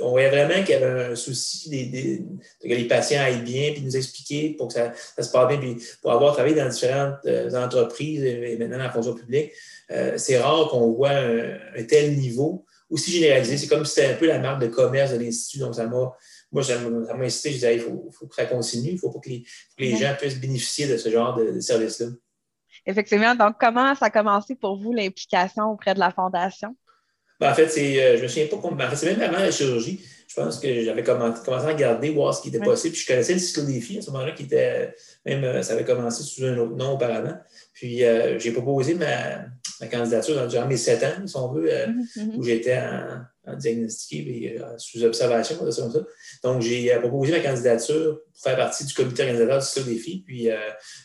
on 0.00 0.10
voyait 0.10 0.30
vraiment 0.30 0.64
qu'il 0.64 0.70
y 0.70 0.74
avait 0.74 1.12
un 1.12 1.14
souci 1.14 1.68
des, 1.68 2.24
que 2.62 2.68
les 2.68 2.88
patients 2.88 3.20
aillent 3.20 3.42
bien, 3.42 3.72
puis 3.72 3.82
nous 3.82 3.96
expliquer 3.96 4.54
pour 4.56 4.68
que 4.68 4.74
ça, 4.74 4.92
se 5.18 5.30
passe 5.30 5.48
bien. 5.48 5.58
Puis 5.58 5.76
pour 6.00 6.12
avoir 6.12 6.32
travaillé 6.32 6.54
dans 6.56 6.68
différentes 6.68 7.18
euh, 7.26 7.50
entreprises 7.54 8.24
et 8.24 8.56
maintenant 8.58 8.78
dans 8.78 8.84
la 8.84 8.90
fonction 8.90 9.14
publique, 9.14 9.52
euh, 9.90 10.14
c'est 10.16 10.38
rare 10.38 10.68
qu'on 10.68 10.92
voit 10.92 11.10
un, 11.10 11.84
tel 11.86 12.16
niveau 12.16 12.64
aussi 12.88 13.12
généralisé. 13.12 13.58
C'est 13.58 13.68
comme 13.68 13.84
si 13.84 13.94
c'était 13.94 14.14
un 14.14 14.16
peu 14.16 14.26
la 14.26 14.38
marque 14.38 14.62
de 14.62 14.68
commerce 14.68 15.12
de 15.12 15.18
l'Institut. 15.18 15.58
Donc, 15.58 15.74
ça 15.74 15.86
m'a. 15.86 16.12
Moi, 16.50 16.62
ça 16.62 16.78
m'a 16.78 17.24
incité, 17.24 17.48
je 17.48 17.54
disais, 17.54 17.76
il 17.76 17.80
faut, 17.80 18.26
que 18.26 18.34
ça 18.34 18.44
continue, 18.44 18.90
il 18.90 18.98
faut 18.98 19.10
que 19.10 19.26
les, 19.26 19.42
que 19.42 19.82
les 19.82 19.96
gens 19.96 20.14
puissent 20.18 20.38
bénéficier 20.38 20.86
de 20.86 20.98
ce 20.98 21.08
genre 21.08 21.34
de, 21.34 21.50
de 21.50 21.60
service-là. 21.60 22.08
Effectivement. 22.84 23.34
Donc, 23.34 23.56
comment 23.58 23.94
ça 23.94 24.06
a 24.06 24.10
commencé 24.10 24.54
pour 24.54 24.76
vous 24.76 24.92
l'implication 24.92 25.70
auprès 25.70 25.94
de 25.94 25.98
la 25.98 26.10
Fondation? 26.10 26.76
Ben, 27.42 27.50
en 27.50 27.54
fait, 27.54 27.68
c'est, 27.68 28.00
euh, 28.00 28.16
je 28.16 28.22
me 28.22 28.28
souviens 28.28 28.46
pas 28.46 28.58
combien. 28.62 28.86
En 28.86 28.90
fait, 28.90 28.94
c'est 28.94 29.16
même 29.16 29.20
avant 29.20 29.42
la 29.42 29.50
chirurgie. 29.50 30.00
Je 30.28 30.34
pense 30.40 30.60
que 30.60 30.84
j'avais 30.84 31.02
commencé 31.02 31.40
à 31.50 31.58
regarder, 31.58 32.10
voir 32.10 32.32
ce 32.32 32.40
qui 32.40 32.48
était 32.48 32.60
possible. 32.60 32.92
Puis 32.92 33.02
je 33.02 33.06
connaissais 33.08 33.32
le 33.32 33.40
cyclodéfi 33.40 33.98
à 33.98 34.02
ce 34.02 34.12
moment-là, 34.12 34.30
qui 34.30 34.44
était 34.44 34.94
même, 35.26 35.42
euh, 35.42 35.60
ça 35.62 35.72
avait 35.72 35.84
commencé 35.84 36.22
sous 36.22 36.44
un 36.44 36.56
autre 36.58 36.76
nom 36.76 36.92
auparavant. 36.92 37.36
Puis 37.74 38.04
euh, 38.04 38.38
j'ai 38.38 38.52
proposé 38.52 38.94
ma, 38.94 39.46
ma, 39.82 39.88
candidature 39.88 40.46
durant 40.46 40.66
mes 40.66 40.76
sept 40.76 41.02
ans, 41.02 41.26
si 41.26 41.36
on 41.36 41.52
veut, 41.52 41.68
mm-hmm, 41.68 42.16
mm-hmm. 42.16 42.36
où 42.36 42.42
j'étais 42.42 42.78
en, 42.78 43.52
en, 43.52 43.56
diagnostiqué 43.56 44.16
et 44.18 44.60
sous 44.78 45.02
observation, 45.04 45.56
comme 45.56 45.72
ça. 45.72 45.88
Donc 46.42 46.62
j'ai 46.62 46.94
proposé 47.00 47.32
ma 47.32 47.40
candidature 47.40 48.20
pour 48.32 48.42
faire 48.42 48.56
partie 48.56 48.84
du 48.84 48.94
comité 48.94 49.22
organisateur 49.22 49.58
du 49.58 49.66
cyclodéfi. 49.66 50.24
Puis 50.26 50.48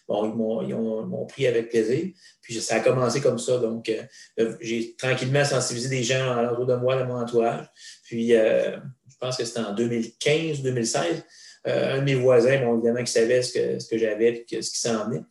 bon, 0.08 0.62
ils 0.62 0.76
m'ont 0.76 1.26
pris 1.26 1.48
avec 1.48 1.70
plaisir. 1.70 2.12
Puis 2.48 2.62
ça 2.62 2.76
a 2.76 2.80
commencé 2.80 3.20
comme 3.20 3.38
ça. 3.38 3.58
Donc, 3.58 3.90
euh, 3.90 4.04
euh, 4.40 4.56
j'ai 4.62 4.96
tranquillement 4.96 5.44
sensibilisé 5.44 5.90
des 5.90 6.04
gens 6.04 6.50
autour 6.50 6.66
de 6.66 6.76
moi, 6.76 6.96
dans 6.96 7.06
mon 7.06 7.20
entourage. 7.20 7.66
Puis, 8.04 8.34
euh, 8.34 8.78
je 9.10 9.18
pense 9.20 9.36
que 9.36 9.44
c'était 9.44 9.60
en 9.60 9.76
2015-2016. 9.76 11.24
un 11.66 11.98
de 11.98 12.04
mes 12.06 12.16
voisins, 12.16 12.64
bon, 12.64 12.76
évidemment, 12.76 13.04
qui 13.04 13.12
savait 13.12 13.42
ce 13.42 13.52
que, 13.52 13.80
ce 13.80 13.90
que 13.90 13.98
j'avais 13.98 14.46
et 14.50 14.62
ce 14.62 14.72
qui 14.72 14.80
s'en 14.80 15.10
venait. 15.10 15.24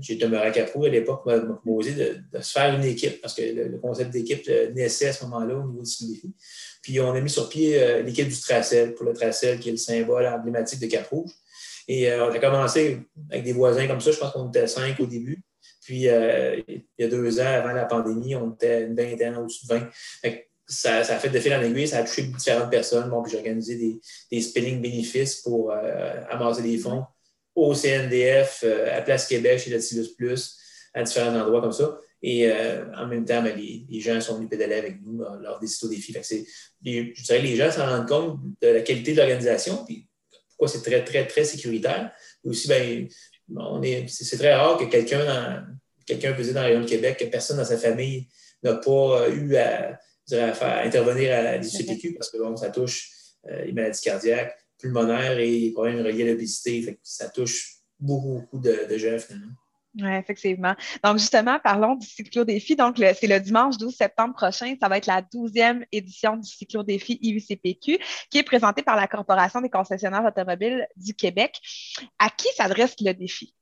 J'ai 0.00 0.16
demeuré 0.16 0.46
à 0.46 0.50
Capou 0.50 0.84
à 0.84 0.88
l'époque, 0.88 1.26
m'a 1.26 1.38
proposé 1.38 1.92
de, 1.92 2.40
se 2.40 2.52
faire 2.52 2.74
une 2.74 2.84
équipe 2.84 3.20
parce 3.20 3.34
que 3.34 3.42
le, 3.42 3.78
concept 3.78 4.10
d'équipe 4.10 4.48
naissait 4.74 5.08
à 5.08 5.12
ce 5.12 5.24
moment-là 5.24 5.56
au 5.56 5.68
niveau 5.68 5.82
du 5.82 6.06
défi. 6.06 6.34
Puis 6.82 7.00
on 7.00 7.12
a 7.12 7.20
mis 7.20 7.30
sur 7.30 7.48
pied 7.48 8.02
l'équipe 8.02 8.28
du 8.28 8.40
Tracel, 8.40 8.94
pour 8.94 9.04
le 9.06 9.12
Tracel 9.12 9.58
qui 9.58 9.68
est 9.68 9.72
le 9.72 9.78
symbole 9.78 10.26
emblématique 10.26 10.80
de 10.80 10.86
Cap 10.86 11.06
Rouge. 11.08 11.30
Et 11.88 12.12
on 12.14 12.30
a 12.30 12.38
commencé 12.38 12.98
avec 13.30 13.44
des 13.44 13.52
voisins 13.52 13.86
comme 13.86 14.00
ça, 14.00 14.10
je 14.10 14.18
pense 14.18 14.32
qu'on 14.32 14.48
était 14.48 14.66
cinq 14.66 14.98
au 15.00 15.06
début. 15.06 15.42
Puis, 15.86 16.08
euh, 16.08 16.60
il 16.66 16.82
y 16.98 17.04
a 17.04 17.08
deux 17.08 17.38
ans, 17.40 17.46
avant 17.46 17.70
la 17.70 17.84
pandémie, 17.84 18.34
on 18.34 18.50
était 18.50 18.82
une 18.82 18.96
vingtaine, 18.96 19.36
au-dessus 19.36 19.68
de 19.68 19.74
20. 19.74 19.90
ça, 20.66 21.04
ça, 21.04 21.14
a 21.14 21.18
fait 21.20 21.28
de 21.28 21.38
fil 21.38 21.54
en 21.54 21.62
aiguille, 21.62 21.86
ça 21.86 21.98
a 21.98 22.02
touché 22.02 22.22
différentes 22.22 22.70
personnes. 22.70 23.08
Bon, 23.08 23.22
puis 23.22 23.30
j'ai 23.30 23.38
organisé 23.38 23.76
des, 23.76 24.00
des 24.32 24.40
spinning 24.40 24.80
bénéfices 24.80 25.36
pour 25.42 25.70
euh, 25.70 26.22
amasser 26.28 26.62
des 26.62 26.76
fonds 26.76 27.04
au 27.56 27.74
CNDF, 27.74 28.62
euh, 28.64 28.96
à 28.96 29.02
Place 29.02 29.26
Québec, 29.26 29.58
chez 29.58 29.70
Latilus 29.70 30.14
Plus, 30.16 30.56
à 30.94 31.02
différents 31.02 31.34
endroits 31.34 31.60
comme 31.60 31.72
ça. 31.72 31.98
Et 32.22 32.50
en 32.96 33.06
même 33.06 33.24
temps, 33.24 33.42
ben, 33.42 33.54
les, 33.56 34.00
gens 34.00 34.20
sont 34.20 34.36
venus 34.36 34.48
pédaler 34.48 34.76
avec 34.76 34.96
nous 35.02 35.18
lors 35.18 35.60
des 35.60 35.66
citos 35.66 35.88
défis. 35.88 36.12
Je 36.12 37.22
dirais 37.22 37.38
que 37.38 37.42
les 37.42 37.56
gens 37.56 37.70
s'en 37.70 37.86
rendent 37.86 38.08
compte 38.08 38.40
de 38.62 38.68
la 38.68 38.80
qualité 38.80 39.12
de 39.12 39.18
l'organisation, 39.18 39.84
puis 39.84 40.08
pourquoi 40.48 40.66
c'est 40.66 40.82
très, 40.82 41.04
très, 41.04 41.26
très 41.26 41.44
sécuritaire. 41.44 42.10
Et 42.44 42.48
aussi, 42.48 42.66
ben, 42.66 43.06
c'est 44.08 44.38
très 44.38 44.54
rare 44.54 44.78
que 44.78 44.86
quelqu'un 44.86 45.66
quelqu'un 46.06 46.32
dans 46.32 46.54
la 46.54 46.62
région 46.62 46.80
de 46.80 46.88
Québec, 46.88 47.18
que 47.18 47.24
personne 47.24 47.56
dans 47.56 47.64
sa 47.64 47.76
famille 47.76 48.28
n'a 48.62 48.74
pas 48.74 49.22
euh, 49.22 49.34
eu 49.34 49.56
à, 49.56 49.98
faire 50.28 50.82
intervenir 50.84 51.34
à 51.34 51.56
l'ICPQ 51.56 52.14
parce 52.14 52.30
que 52.30 52.38
bon, 52.38 52.56
ça 52.56 52.70
touche 52.70 53.10
euh, 53.48 53.64
les 53.64 53.72
maladies 53.72 54.00
cardiaques, 54.00 54.56
pulmonaires 54.86 55.38
et 55.38 55.58
les 55.58 55.72
problèmes 55.72 56.04
reliés 56.04 56.28
à 56.28 56.32
l'obésité. 56.32 56.98
Ça 57.02 57.28
touche 57.28 57.76
beaucoup, 57.98 58.40
beaucoup 58.40 58.58
de, 58.58 58.88
de 58.90 58.98
gens 58.98 59.18
finalement. 59.18 59.52
Oui, 59.98 60.10
effectivement. 60.14 60.74
Donc, 61.02 61.18
justement, 61.18 61.58
parlons 61.58 61.94
du 61.94 62.06
cyclo-défi. 62.06 62.76
Donc, 62.76 62.96
c'est 62.98 63.26
le 63.26 63.40
dimanche 63.40 63.78
12 63.78 63.94
septembre 63.96 64.34
prochain. 64.34 64.74
Ça 64.80 64.88
va 64.88 64.98
être 64.98 65.06
la 65.06 65.22
12e 65.22 65.84
édition 65.90 66.36
du 66.36 66.48
cyclo-défi 66.48 67.18
IUCPQ 67.22 67.98
qui 68.30 68.38
est 68.38 68.42
présenté 68.42 68.82
par 68.82 68.96
la 68.96 69.06
Corporation 69.06 69.62
des 69.62 69.70
concessionnaires 69.70 70.24
automobiles 70.24 70.86
du 70.96 71.14
Québec. 71.14 71.58
À 72.18 72.28
qui 72.28 72.48
s'adresse 72.54 72.94
le 73.00 73.12
défi? 73.14 73.54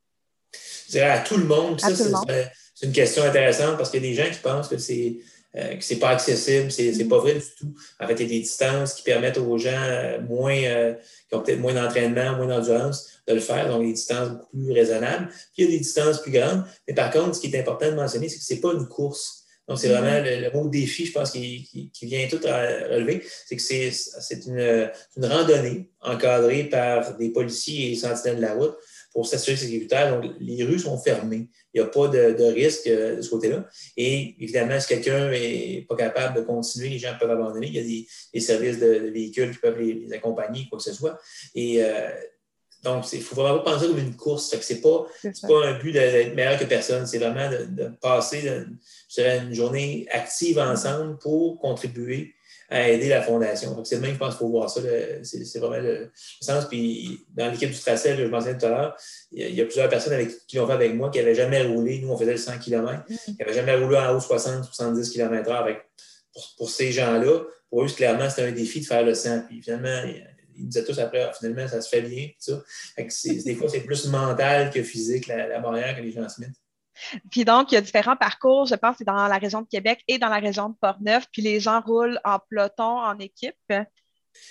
Je 0.91 0.99
à 0.99 1.21
tout 1.21 1.37
le 1.37 1.45
monde. 1.45 1.81
C'est 1.81 2.87
une 2.87 2.93
question 2.93 3.23
intéressante 3.23 3.77
parce 3.77 3.91
qu'il 3.91 4.03
y 4.05 4.07
a 4.07 4.11
des 4.11 4.23
gens 4.23 4.31
qui 4.31 4.41
pensent 4.41 4.69
que 4.69 4.79
c'est 4.79 5.19
euh, 5.57 5.77
que 5.77 5.85
ce 5.85 5.95
n'est 5.95 6.01
pas 6.01 6.11
accessible, 6.11 6.71
c'est 6.73 7.09
pas 7.09 7.19
vrai 7.19 7.35
du 7.35 7.45
tout. 7.59 7.73
En 8.01 8.07
fait, 8.09 8.15
il 8.15 8.23
y 8.23 8.25
a 8.25 8.29
des 8.29 8.41
distances 8.41 8.95
qui 8.95 9.03
permettent 9.03 9.39
aux 9.39 9.57
gens 9.57 9.71
euh, 9.73 10.21
moins, 10.21 10.57
euh, 10.57 10.95
qui 11.29 11.37
ont 11.37 11.43
peut-être 11.43 11.61
moins 11.61 11.75
d'entraînement, 11.75 12.37
moins 12.37 12.47
d'endurance, 12.47 13.09
de 13.29 13.35
le 13.35 13.41
faire, 13.41 13.69
donc 13.69 13.83
des 13.83 13.93
distances 13.93 14.31
beaucoup 14.31 14.57
plus 14.57 14.73
raisonnables. 14.73 15.29
Puis 15.29 15.63
il 15.63 15.65
y 15.65 15.69
a 15.69 15.71
des 15.71 15.79
distances 15.79 16.21
plus 16.21 16.33
grandes. 16.33 16.65
Mais 16.89 16.95
par 16.95 17.11
contre, 17.13 17.37
ce 17.37 17.41
qui 17.41 17.55
est 17.55 17.61
important 17.61 17.89
de 17.89 17.95
mentionner, 17.95 18.29
c'est 18.29 18.39
que 18.39 18.45
ce 18.45 18.55
n'est 18.55 18.61
pas 18.61 18.73
une 18.73 18.89
course. 18.89 19.43
Donc, 19.69 19.79
c'est 19.79 19.89
vraiment 19.89 20.23
mm-hmm. 20.23 20.41
le, 20.41 20.51
mot 20.51 20.69
défi, 20.69 21.07
je 21.07 21.13
pense, 21.13 21.31
qui, 21.31 21.91
qui, 21.91 22.07
vient 22.07 22.27
tout 22.29 22.41
à 22.45 22.59
relever. 22.91 23.25
C'est 23.47 23.57
que 23.57 23.63
c'est 23.63 24.47
une, 24.47 24.91
une 25.17 25.25
randonnée 25.25 25.89
encadrée 26.03 26.65
par 26.65 27.17
des 27.17 27.31
policiers 27.31 27.93
et 27.93 27.95
sentinelles 27.95 28.37
de 28.37 28.43
la 28.43 28.55
route 28.55 28.77
pour 29.15 29.27
s'assurer 29.27 29.57
sécuritaire. 29.57 30.21
Donc, 30.21 30.33
les 30.41 30.65
rues 30.65 30.81
sont 30.81 30.99
fermées. 30.99 31.49
Il 31.73 31.81
n'y 31.81 31.87
a 31.87 31.89
pas 31.89 32.09
de, 32.09 32.53
risque 32.53 32.89
euh, 32.89 33.17
de 33.17 33.23
ce 33.23 33.31
côté-là. 33.31 33.65
Et 33.97 34.35
évidemment, 34.41 34.79
si 34.81 34.89
quelqu'un 34.89 35.31
n'est 35.31 35.87
pas 35.89 35.95
capable 35.95 36.37
de 36.37 36.43
continuer, 36.43 36.89
les 36.89 36.99
gens 36.99 37.15
peuvent 37.19 37.31
abandonner. 37.31 37.69
Il 37.69 37.75
y 37.75 37.79
a 37.79 38.07
des, 38.35 38.41
services 38.41 38.81
de, 38.81 39.11
véhicules 39.13 39.53
qui 39.53 39.59
peuvent 39.59 39.79
les, 39.79 40.13
accompagner, 40.13 40.67
quoi 40.69 40.79
que 40.79 40.85
ce 40.85 40.93
soit. 40.93 41.19
Et 41.55 41.83
euh, 41.83 42.11
donc, 42.83 43.05
il 43.13 43.21
ne 43.21 43.25
faut 43.25 43.37
vraiment 43.37 43.61
pas 43.61 43.75
penser 43.75 43.87
comme 43.87 43.99
une 43.99 44.17
course. 44.17 44.51
Ce 44.51 44.73
n'est 44.73 44.81
pas, 44.81 45.07
pas 45.49 45.67
un 45.69 45.79
but 45.79 45.93
d'être 45.93 46.35
meilleur 46.35 46.59
que 46.59 46.65
personne. 46.65 47.07
C'est 47.07 47.19
vraiment 47.19 47.49
de, 47.49 47.91
passer 48.03 48.51
une 49.17 49.55
journée 49.55 50.07
active 50.11 50.59
ensemble 50.59 51.19
pour 51.19 51.61
contribuer 51.61 52.35
à 52.69 52.89
aider 52.89 53.09
la 53.09 53.23
fondation. 53.23 53.85
C'est 53.85 53.97
le 53.97 54.01
même, 54.01 54.13
je 54.13 54.19
pense 54.19 54.31
qu'il 54.31 54.39
faut 54.39 54.49
voir 54.49 54.71
ça. 54.71 54.81
C'est 55.23 55.59
vraiment 55.59 55.83
le, 55.83 56.11
sens. 56.41 56.67
Puis 56.67 57.25
dans 57.35 57.51
l'équipe 57.51 57.71
du 57.71 57.79
tracé, 57.79 58.17
je 58.17 58.25
mentionnais 58.25 58.59
tout 58.59 58.67
à 58.67 58.71
l'heure, 58.71 58.97
il 59.33 59.55
y, 59.55 59.61
a 59.61 59.65
plusieurs 59.65 59.89
personnes 59.89 60.15
avec, 60.15 60.31
qui 60.47 60.57
l'ont 60.57 60.67
fait 60.67 60.73
avec 60.73 60.95
moi 60.95 61.11
qui 61.11 61.19
n'avaient 61.19 61.35
jamais 61.35 61.63
roulé. 61.63 61.99
Nous, 62.01 62.11
on 62.11 62.17
faisait 62.17 62.33
le 62.33 62.39
100 62.39 62.59
km. 62.59 63.05
Mm. 63.09 63.15
Qui 63.15 63.37
n'avaient 63.41 63.55
jamais 63.55 63.75
roulé 63.77 63.97
en 63.97 64.15
haut 64.15 64.19
60-70 64.19 65.13
km/h. 65.13 65.77
Pour, 66.57 66.71
ces 66.71 66.91
gens-là, 66.91 67.43
pour 67.71 67.85
eux, 67.85 67.89
clairement, 67.89 68.29
c'était 68.29 68.49
un 68.49 68.53
défi 68.53 68.81
de 68.81 68.87
faire 68.87 69.05
le 69.05 69.15
100. 69.15 69.43
Puis 69.49 69.63
finalement, 69.63 70.03
ils 70.57 70.69
disaient 70.69 70.85
tous 70.85 70.99
après, 70.99 71.23
ah, 71.23 71.33
finalement, 71.33 71.69
ça 71.69 71.81
se 71.81 71.89
fait 71.89 72.03
bien. 72.03 72.29
Ça. 72.39 72.63
des 72.97 73.55
fois, 73.55 73.69
c'est 73.69 73.81
plus 73.81 74.07
mental 74.07 74.71
que 74.71 74.83
physique, 74.83 75.27
la, 75.27 75.47
la 75.47 75.61
barrière 75.61 75.97
que 75.97 76.03
les 76.03 76.11
gens 76.11 76.29
se 76.29 76.41
mettent. 76.41 76.64
Puis 77.31 77.45
donc, 77.45 77.73
il 77.73 77.75
y 77.75 77.79
a 77.79 77.81
différents 77.81 78.17
parcours, 78.17 78.67
je 78.67 78.75
pense, 78.75 78.97
c'est 78.99 79.05
dans 79.05 79.27
la 79.27 79.39
région 79.39 79.63
de 79.63 79.69
Québec 79.69 80.01
et 80.09 80.19
dans 80.19 80.29
la 80.29 80.39
région 80.39 80.69
de 80.69 80.75
Portneuf. 80.81 81.27
Puis 81.33 81.43
les 81.43 81.61
gens 81.61 81.81
roulent 81.81 82.21
en 82.25 82.39
peloton, 82.39 82.99
en 82.99 83.19
équipe. 83.19 83.55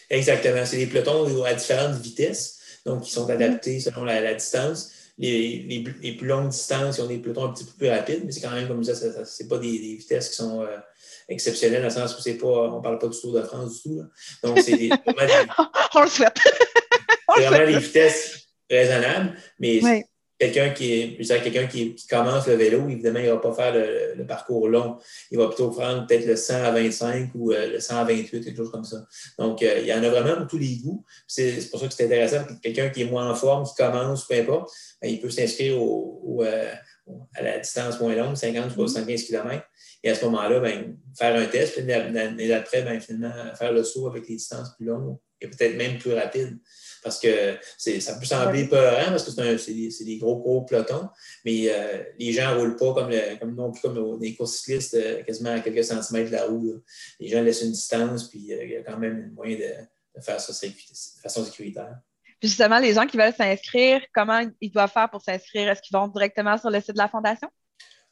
Exactement. 0.09 0.65
C'est 0.65 0.77
des 0.77 0.87
pelotons 0.87 1.43
à 1.43 1.53
différentes 1.53 1.99
vitesses, 1.99 2.79
donc 2.85 3.03
qui 3.03 3.11
sont 3.11 3.29
adaptés 3.29 3.79
selon 3.79 4.03
la, 4.03 4.33
distance. 4.33 4.91
Les, 5.17 5.83
plus 6.17 6.27
longues 6.27 6.49
distances, 6.49 6.97
ils 6.97 7.01
ont 7.01 7.07
des 7.07 7.19
pelotons 7.19 7.45
un 7.45 7.53
petit 7.53 7.65
peu 7.65 7.71
plus 7.77 7.89
rapides, 7.89 8.23
mais 8.25 8.31
c'est 8.31 8.41
quand 8.41 8.51
même 8.51 8.67
comme 8.67 8.83
ça, 8.83 8.95
ce 8.95 9.43
n'est 9.43 9.49
pas 9.49 9.57
des, 9.57 9.67
vitesses 9.67 10.29
qui 10.29 10.35
sont 10.35 10.61
euh, 10.61 10.77
exceptionnelles 11.29 11.81
dans 11.81 11.87
le 11.87 11.93
sens 11.93 12.17
où 12.17 12.21
c'est 12.21 12.37
pas, 12.37 12.47
on 12.47 12.77
ne 12.77 12.81
parle 12.81 12.99
pas 12.99 13.07
du 13.07 13.19
Tour 13.19 13.33
de 13.33 13.41
France 13.43 13.83
du 13.83 13.89
tout. 13.89 14.03
Donc, 14.43 14.59
c'est 14.59 14.77
des, 14.77 14.89
On 15.93 16.01
le 16.01 16.09
souhaite. 16.09 16.39
c'est 17.35 17.45
vraiment 17.45 17.71
des 17.71 17.79
vitesses 17.79 18.47
raisonnables, 18.69 19.37
mais 19.59 19.81
quelqu'un 20.51 20.69
qui 20.71 21.17
quelqu'un 21.17 21.67
qui, 21.67 21.95
commence 22.09 22.47
le 22.47 22.55
vélo, 22.55 22.87
évidemment, 22.89 23.19
il 23.19 23.25
ne 23.25 23.31
va 23.31 23.37
pas 23.37 23.53
faire 23.53 23.73
le, 23.73 24.25
parcours 24.25 24.67
long. 24.67 24.97
Il 25.31 25.37
va 25.37 25.47
plutôt 25.47 25.69
prendre 25.69 26.05
peut-être 26.05 26.25
le 26.25 26.35
100 26.35 26.63
à 26.63 26.71
25 26.71 27.31
ou 27.35 27.51
euh, 27.51 27.73
le 27.73 27.79
100 27.79 27.97
à 27.97 28.03
28, 28.03 28.43
quelque 28.43 28.57
chose 28.57 28.71
comme 28.71 28.83
ça. 28.83 29.05
Donc, 29.37 29.61
euh, 29.61 29.79
il 29.79 29.87
y 29.87 29.93
en 29.93 30.03
a 30.03 30.09
vraiment 30.09 30.35
pour 30.37 30.47
tous 30.47 30.57
les 30.57 30.77
goûts. 30.77 31.03
C'est 31.27 31.69
pour 31.69 31.79
ça 31.79 31.87
que 31.87 31.93
c'est 31.93 32.05
intéressant. 32.05 32.43
Quelqu'un 32.61 32.89
qui 32.89 33.03
est 33.03 33.05
moins 33.05 33.29
en 33.29 33.35
forme, 33.35 33.65
qui 33.65 33.75
commence, 33.75 34.27
peu 34.27 34.35
importe, 34.35 34.71
ben, 35.01 35.09
il 35.09 35.19
peut 35.19 35.29
s'inscrire 35.29 35.77
euh, 35.79 36.73
à 37.35 37.41
la 37.41 37.59
distance 37.59 37.99
moins 37.99 38.15
longue, 38.15 38.35
50 38.35 38.71
ou 38.71 38.87
75 38.87 39.23
km. 39.23 39.63
Et 40.03 40.09
à 40.09 40.15
ce 40.15 40.25
moment-là, 40.25 40.59
ben, 40.59 40.97
faire 41.17 41.35
un 41.35 41.45
test. 41.45 41.75
Puis 41.75 41.85
l'année 41.85 42.47
d'après, 42.47 42.81
ben, 42.81 42.99
finalement, 42.99 43.55
faire 43.55 43.71
le 43.71 43.83
saut 43.83 44.07
avec 44.07 44.27
les 44.27 44.35
distances 44.35 44.75
plus 44.75 44.85
longues 44.85 45.17
et 45.41 45.47
peut-être 45.47 45.75
même 45.75 45.97
plus 45.97 46.13
rapides 46.13 46.57
parce 47.03 47.19
que 47.19 47.57
ça 47.77 48.15
peut 48.15 48.25
sembler 48.25 48.67
peurant 48.67 49.09
parce 49.09 49.23
que 49.23 49.57
c'est 49.57 50.03
des, 50.05 50.17
gros, 50.17 50.37
gros 50.37 50.61
pelotons, 50.61 51.09
mais 51.45 51.65
euh, 51.69 52.03
les 52.17 52.31
gens 52.31 52.53
ne 52.53 52.59
roulent 52.59 52.77
pas 52.77 52.93
comme, 52.93 53.11
comme 53.39 53.55
non 53.55 53.71
plus 53.71 53.81
comme 53.81 54.19
les 54.21 54.35
courses 54.35 54.57
cyclistes, 54.57 54.93
euh, 54.93 55.23
quasiment 55.23 55.51
à 55.51 55.59
quelques 55.59 55.83
centimètres 55.83 56.31
de 56.31 56.35
la 56.35 56.45
roue. 56.45 56.81
Les 57.19 57.27
gens 57.27 57.41
laissent 57.41 57.61
une 57.61 57.71
distance, 57.71 58.29
puis 58.29 58.53
euh, 58.53 58.63
il 58.63 58.71
y 58.71 58.75
a 58.77 58.83
quand 58.83 58.97
même 58.97 59.31
un 59.31 59.35
moyen 59.35 59.57
de, 59.57 60.21
faire 60.21 60.39
ça 60.39 60.67
de 60.67 60.73
façon 61.21 61.43
sécuritaire. 61.43 61.97
justement, 62.41 62.79
les 62.79 62.93
gens 62.93 63.05
qui 63.05 63.17
veulent 63.17 63.33
s'inscrire, 63.35 64.01
comment 64.13 64.41
ils 64.61 64.71
doivent 64.71 64.91
faire 64.91 65.09
pour 65.09 65.21
s'inscrire? 65.21 65.69
Est-ce 65.69 65.81
qu'ils 65.81 65.97
vont 65.97 66.07
directement 66.07 66.57
sur 66.57 66.69
le 66.69 66.79
site 66.79 66.93
de 66.93 66.99
la 66.99 67.09
Fondation? 67.09 67.49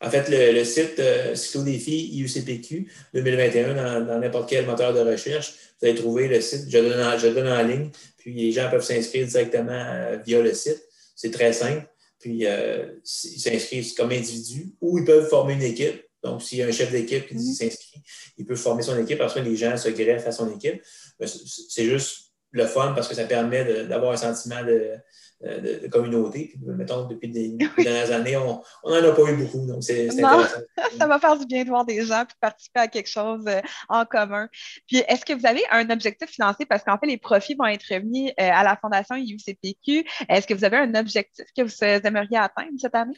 En 0.03 0.09
fait, 0.09 0.27
le, 0.29 0.63
site 0.63 0.99
euh, 0.99 1.35
Cyclo-Défi 1.35 2.09
IUCPQ 2.13 2.91
2021 3.13 4.05
dans 4.05 4.19
n'importe 4.19 4.49
quel 4.49 4.65
moteur 4.65 4.93
de 4.95 4.99
recherche, 4.99 5.53
vous 5.79 5.87
allez 5.87 5.95
trouver 5.95 6.27
le 6.27 6.41
site. 6.41 6.69
Je 6.69 6.77
donne 6.79 6.99
en, 6.99 7.17
je 7.19 7.27
donne 7.27 7.47
en 7.47 7.61
ligne, 7.61 7.91
puis 8.21 8.33
les 8.33 8.51
gens 8.51 8.69
peuvent 8.69 8.83
s'inscrire 8.83 9.27
directement 9.27 9.71
euh, 9.71 10.17
via 10.25 10.41
le 10.41 10.53
site. 10.53 10.81
C'est 11.15 11.31
très 11.31 11.53
simple. 11.53 11.87
Puis 12.19 12.45
euh, 12.45 12.85
ils 13.03 13.39
s'inscrivent 13.39 13.93
comme 13.95 14.11
individu 14.11 14.73
ou 14.79 14.99
ils 14.99 15.05
peuvent 15.05 15.27
former 15.27 15.53
une 15.53 15.63
équipe. 15.63 16.03
Donc, 16.23 16.43
s'il 16.43 16.59
y 16.59 16.61
a 16.61 16.67
un 16.67 16.71
chef 16.71 16.91
d'équipe 16.91 17.27
qui 17.27 17.33
mm-hmm. 17.33 17.53
s'inscrit, 17.53 18.01
il 18.37 18.45
peut 18.45 18.55
former 18.55 18.83
son 18.83 18.97
équipe. 18.99 19.19
Après, 19.21 19.41
les 19.41 19.55
gens 19.55 19.75
se 19.75 19.89
greffent 19.89 20.27
à 20.27 20.31
son 20.31 20.53
équipe. 20.55 20.83
C'est 21.25 21.85
juste 21.85 22.31
le 22.51 22.67
fun 22.67 22.93
parce 22.93 23.07
que 23.07 23.15
ça 23.15 23.23
permet 23.23 23.85
d'avoir 23.85 24.11
un 24.11 24.17
sentiment 24.17 24.63
de, 24.63 24.93
de, 25.43 25.87
communauté. 25.87 26.53
mettons, 26.65 27.07
depuis 27.07 27.29
des, 27.31 27.57
dernières 27.77 28.11
années, 28.11 28.37
on 28.37 28.61
n'en 28.85 28.95
a 28.95 29.11
pas 29.11 29.31
eu 29.31 29.35
beaucoup. 29.35 29.65
Donc, 29.65 29.83
c'est 29.83 30.09
intéressant. 30.09 30.59
ça 30.97 31.07
va 31.07 31.19
faire 31.19 31.37
du 31.37 31.45
bien 31.45 31.63
de 31.63 31.69
voir 31.69 31.85
des 31.85 32.05
gens 32.05 32.23
puis 32.25 32.37
participer 32.39 32.79
à 32.79 32.87
quelque 32.87 33.09
chose 33.09 33.43
euh, 33.47 33.61
en 33.89 34.05
commun. 34.05 34.47
Puis, 34.87 35.03
est-ce 35.07 35.25
que 35.25 35.33
vous 35.33 35.45
avez 35.45 35.63
un 35.71 35.89
objectif 35.89 36.29
financier? 36.29 36.65
Parce 36.65 36.83
qu'en 36.83 36.97
fait, 36.97 37.07
les 37.07 37.17
profits 37.17 37.55
vont 37.55 37.65
être 37.65 37.85
remis 37.91 38.29
euh, 38.29 38.33
à 38.37 38.63
la 38.63 38.77
Fondation 38.77 39.15
IUCPQ. 39.15 40.05
Est-ce 40.29 40.47
que 40.47 40.53
vous 40.53 40.63
avez 40.63 40.77
un 40.77 40.95
objectif 40.95 41.45
que 41.55 41.63
vous 41.63 41.83
aimeriez 41.83 42.37
atteindre 42.37 42.71
cette 42.79 42.95
année? 42.95 43.17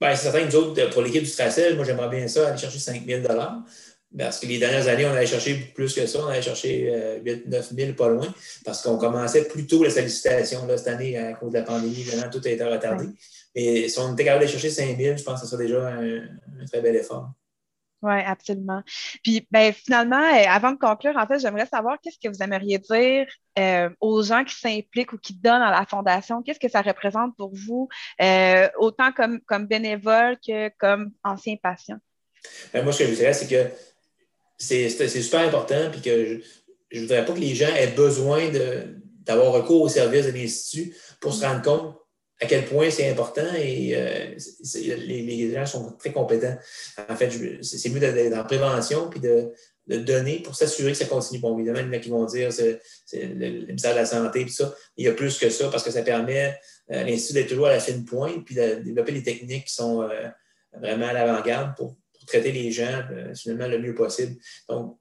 Bien, 0.00 0.16
c'est 0.16 0.30
certain, 0.30 0.44
nous 0.44 0.56
autres, 0.56 0.90
pour 0.90 1.02
l'équipe 1.02 1.22
du 1.22 1.30
Tracel, 1.30 1.76
moi, 1.76 1.84
j'aimerais 1.84 2.08
bien 2.08 2.26
ça, 2.26 2.48
aller 2.48 2.58
chercher 2.58 2.78
5 2.78 3.04
000 3.06 3.22
parce 4.16 4.40
que 4.40 4.46
les 4.46 4.58
dernières 4.58 4.88
années, 4.88 5.06
on 5.06 5.12
allait 5.12 5.26
chercher 5.26 5.54
plus 5.74 5.94
que 5.94 6.06
ça. 6.06 6.18
On 6.22 6.26
allait 6.26 6.42
chercher 6.42 7.20
8 7.24 7.46
9 7.46 7.72
000, 7.74 7.92
pas 7.94 8.08
loin, 8.08 8.26
parce 8.64 8.82
qu'on 8.82 8.98
commençait 8.98 9.44
plus 9.44 9.66
tôt 9.66 9.82
les 9.82 9.90
sollicitations. 9.90 10.66
Là, 10.66 10.76
cette 10.76 10.88
année, 10.88 11.16
à 11.16 11.32
cause 11.32 11.52
de 11.52 11.58
la 11.58 11.64
pandémie, 11.64 12.02
vraiment, 12.02 12.30
tout 12.30 12.40
a 12.44 12.48
été 12.48 12.64
retardé. 12.64 13.06
Mais 13.54 13.88
si 13.88 13.98
on 13.98 14.12
était 14.12 14.24
capable 14.24 14.44
de 14.44 14.50
chercher 14.50 14.70
5 14.70 14.96
000, 14.96 15.16
je 15.16 15.22
pense 15.22 15.40
que 15.40 15.46
ça 15.46 15.50
serait 15.50 15.64
déjà 15.66 15.88
un, 15.88 16.26
très 16.66 16.80
bel 16.80 16.96
effort. 16.96 17.30
Oui, 18.02 18.20
absolument. 18.26 18.82
Puis, 19.22 19.46
ben, 19.52 19.72
finalement, 19.72 20.16
euh, 20.16 20.44
avant 20.48 20.72
de 20.72 20.76
conclure, 20.76 21.16
en 21.16 21.26
fait, 21.28 21.38
j'aimerais 21.38 21.66
savoir 21.66 21.98
qu'est-ce 22.00 22.18
que 22.18 22.34
vous 22.34 22.42
aimeriez 22.42 22.78
dire 22.78 23.26
euh, 23.60 23.90
aux 24.00 24.24
gens 24.24 24.42
qui 24.42 24.56
s'impliquent 24.56 25.12
ou 25.12 25.18
qui 25.18 25.34
donnent 25.34 25.62
à 25.62 25.70
la 25.70 25.86
Fondation. 25.86 26.42
Qu'est-ce 26.42 26.58
que 26.58 26.68
ça 26.68 26.82
représente 26.82 27.36
pour 27.36 27.54
vous, 27.54 27.88
euh, 28.20 28.68
autant 28.78 29.12
comme, 29.12 29.40
comme 29.42 29.66
bénévole 29.66 30.36
que 30.44 30.68
comme 30.78 31.12
ancien 31.22 31.54
patient? 31.62 31.98
Ben, 32.72 32.82
moi, 32.82 32.92
ce 32.92 33.04
que 33.04 33.10
je 33.10 33.14
dirais, 33.14 33.34
c'est 33.34 33.46
que 33.46 33.70
c'est 34.58 34.88
super 35.08 35.40
important, 35.40 35.90
puis 35.90 36.00
que 36.00 36.40
je 36.90 36.96
ne 36.98 37.02
voudrais 37.02 37.24
pas 37.24 37.32
que 37.32 37.40
les 37.40 37.54
gens 37.54 37.74
aient 37.74 37.88
besoin 37.88 38.50
d'avoir 39.24 39.52
recours 39.52 39.82
au 39.82 39.88
service 39.88 40.26
de 40.26 40.32
l'Institut 40.32 40.94
pour 41.20 41.34
se 41.34 41.44
rendre 41.44 41.62
compte 41.62 41.96
à 42.42 42.46
quel 42.46 42.64
point 42.64 42.90
c'est 42.90 43.08
important 43.08 43.46
et 43.56 43.92
euh, 43.94 44.34
les, 45.06 45.52
gens 45.52 45.64
sont 45.64 45.92
très 45.92 46.10
compétents. 46.10 46.56
En 47.08 47.14
fait, 47.14 47.30
c'est 47.62 47.88
mieux 47.88 48.00
d'être 48.00 48.36
en 48.36 48.44
prévention 48.44 49.08
puis 49.08 49.20
de, 49.20 49.52
donner 49.86 50.40
pour 50.40 50.56
s'assurer 50.56 50.92
que 50.92 50.98
ça 50.98 51.04
continue. 51.04 51.40
Bon, 51.40 51.56
évidemment, 51.56 51.80
il 51.80 51.86
y 51.86 51.88
en 51.88 51.92
a 51.92 51.98
qui 51.98 52.08
vont 52.08 52.24
dire 52.24 52.52
c'est 52.52 52.80
le, 53.12 53.66
ministère 53.66 53.92
de 53.92 54.00
la 54.00 54.06
Santé, 54.06 54.44
puis 54.44 54.52
ça. 54.52 54.74
Il 54.96 55.04
y 55.04 55.08
a 55.08 55.12
plus 55.12 55.38
que 55.38 55.50
ça 55.50 55.68
parce 55.68 55.82
que 55.84 55.90
ça 55.90 56.02
permet 56.02 56.58
à 56.90 56.94
euh, 56.94 57.04
l'Institut 57.04 57.34
d'être 57.34 57.48
toujours 57.48 57.66
à 57.66 57.72
la 57.72 57.80
fine 57.80 58.04
pointe 58.04 58.44
puis 58.44 58.54
de 58.54 58.80
développer 58.82 59.12
des 59.12 59.22
techniques 59.22 59.66
qui 59.66 59.74
sont 59.74 60.02
euh, 60.02 60.28
vraiment 60.72 61.08
à 61.08 61.12
l'avant-garde 61.12 61.76
pour 61.76 61.96
traiter 62.26 62.52
les 62.52 62.70
gens 62.70 63.02
euh, 63.10 63.34
finalement 63.34 63.68
le 63.68 63.78
mieux 63.78 63.94
possible. 63.94 64.40
Donc, 64.68 64.98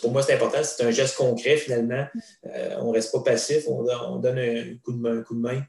pour 0.00 0.12
moi, 0.12 0.22
c'est 0.22 0.34
important. 0.34 0.62
C'est 0.62 0.84
un 0.84 0.90
geste 0.90 1.16
concret, 1.16 1.56
finalement. 1.56 2.06
Euh, 2.46 2.76
on 2.80 2.88
ne 2.88 2.92
reste 2.92 3.12
pas 3.12 3.22
passif. 3.22 3.64
On, 3.68 4.18
donne 4.18 4.38
un 4.38 4.76
coup 4.82 4.92
de 4.92 4.98
main, 4.98 5.18
un 5.18 5.22
coup 5.22 5.34
de 5.34 5.40
main 5.40 5.62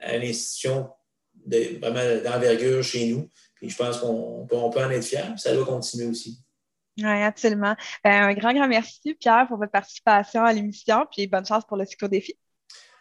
à 0.00 0.16
l'institution 0.16 0.88
de, 1.34 1.78
vraiment 1.78 2.22
d'envergure 2.22 2.82
chez 2.82 3.06
nous. 3.08 3.28
Puis 3.54 3.68
je 3.68 3.76
pense 3.76 3.98
qu'on 3.98 4.46
peut, 4.48 4.56
en 4.56 4.90
être 4.90 5.04
fier. 5.04 5.34
Ça 5.36 5.54
doit 5.54 5.66
continuer 5.66 6.06
aussi. 6.06 6.38
Oui, 6.98 7.22
absolument. 7.22 7.76
Ben, 8.02 8.24
un 8.24 8.34
grand, 8.34 8.52
grand 8.52 8.68
merci, 8.68 9.14
Pierre, 9.14 9.46
pour 9.48 9.58
votre 9.58 9.72
participation 9.72 10.42
à 10.42 10.52
l'émission. 10.52 11.06
Puis 11.10 11.26
bonne 11.26 11.46
chance 11.46 11.64
pour 11.66 11.76
le 11.76 11.84
cyclo-défi. 11.84 12.36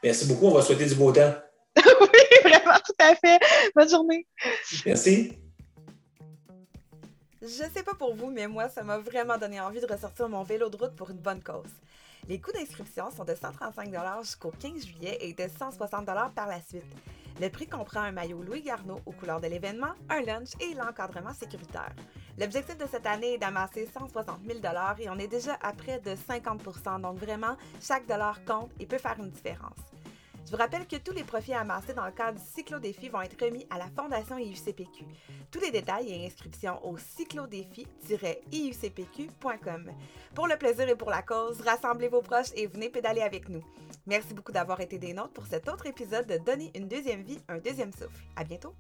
Merci 0.04 0.28
beaucoup. 0.28 0.48
On 0.48 0.54
va 0.54 0.62
souhaiter 0.62 0.86
du 0.86 0.96
beau 0.96 1.12
temps. 1.12 1.34
oui, 1.78 2.20
vraiment, 2.44 2.78
tout 2.86 2.94
à 3.00 3.16
fait. 3.16 3.40
Bonne 3.76 3.90
journée. 3.90 4.28
Merci. 4.86 5.49
Je 7.42 7.48
sais 7.74 7.84
pas 7.84 7.94
pour 7.94 8.16
vous, 8.16 8.30
mais 8.30 8.48
moi, 8.48 8.68
ça 8.68 8.84
m'a 8.84 8.98
vraiment 8.98 9.38
donné 9.38 9.62
envie 9.62 9.80
de 9.80 9.86
ressortir 9.86 10.28
mon 10.28 10.44
vélo 10.44 10.70
de 10.70 10.76
route 10.76 10.94
pour 10.96 11.10
une 11.10 11.20
bonne 11.20 11.42
cause. 11.42 11.72
Les 12.28 12.42
coûts 12.42 12.52
d'inscription 12.52 13.10
sont 13.12 13.24
de 13.24 13.34
135 13.34 13.96
jusqu'au 14.24 14.52
15 14.60 14.86
juillet 14.86 15.18
et 15.22 15.34
de 15.34 15.48
160 15.48 16.06
par 16.06 16.48
la 16.48 16.62
suite. 16.62 16.84
Le 17.40 17.50
prix 17.50 17.66
comprend 17.66 18.02
un 18.02 18.12
maillot 18.12 18.42
Louis 18.42 18.62
Garneau 18.62 19.00
aux 19.06 19.14
couleurs 19.14 19.40
de 19.40 19.48
l'événement, 19.48 19.94
un 20.10 20.20
lunch 20.20 20.50
et 20.60 20.74
l'encadrement 20.74 21.34
sécuritaire. 21.34 21.96
L'objectif 22.38 22.78
de 22.78 22.86
cette 22.86 23.06
année 23.06 23.36
est 23.36 23.38
d'amasser 23.38 23.88
160 23.98 24.40
000 24.46 24.60
et 25.00 25.10
on 25.10 25.18
est 25.18 25.30
déjà 25.30 25.58
à 25.62 25.72
près 25.72 26.00
de 26.00 26.12
50% 26.12 27.00
donc 27.00 27.20
vraiment, 27.20 27.56
chaque 27.82 28.06
dollar 28.06 28.44
compte 28.44 28.72
et 28.82 28.86
peut 28.86 28.98
faire 28.98 29.16
une 29.18 29.30
différence. 29.30 29.80
Je 30.50 30.56
vous 30.56 30.62
rappelle 30.64 30.88
que 30.88 30.96
tous 30.96 31.12
les 31.12 31.24
profits 31.24 31.54
amassés 31.54 31.94
dans 31.94 32.08
le 32.08 32.12
cadre 32.12 32.40
du 32.40 32.44
cyclo-défi 32.44 33.10
vont 33.10 33.22
être 33.22 33.40
remis 33.40 33.68
à 33.70 33.78
la 33.78 33.86
Fondation 33.96 34.40
IUCPQ. 34.40 35.06
Tous 35.52 35.60
les 35.60 35.70
détails 35.70 36.12
et 36.12 36.26
inscriptions 36.26 36.84
au 36.84 36.98
cyclodéfi-iucpq.com. 36.98 39.92
Pour 40.34 40.48
le 40.48 40.58
plaisir 40.58 40.90
et 40.90 40.96
pour 40.96 41.12
la 41.12 41.22
cause, 41.22 41.62
rassemblez 41.62 42.08
vos 42.08 42.24
proches 42.24 42.50
et 42.56 42.66
venez 42.66 42.90
pédaler 42.90 43.22
avec 43.22 43.48
nous. 43.48 43.64
Merci 44.08 44.34
beaucoup 44.34 44.52
d'avoir 44.52 44.82
été 44.82 44.98
des 44.98 45.14
nôtres 45.14 45.34
pour 45.34 45.46
cet 45.46 45.70
autre 45.70 45.86
épisode 45.86 46.26
de 46.26 46.40
Donner 46.40 46.72
une 46.74 46.88
deuxième 46.88 47.22
vie, 47.22 47.38
un 47.48 47.60
deuxième 47.60 47.92
souffle. 47.92 48.24
À 48.36 48.44
bientôt! 48.44 48.74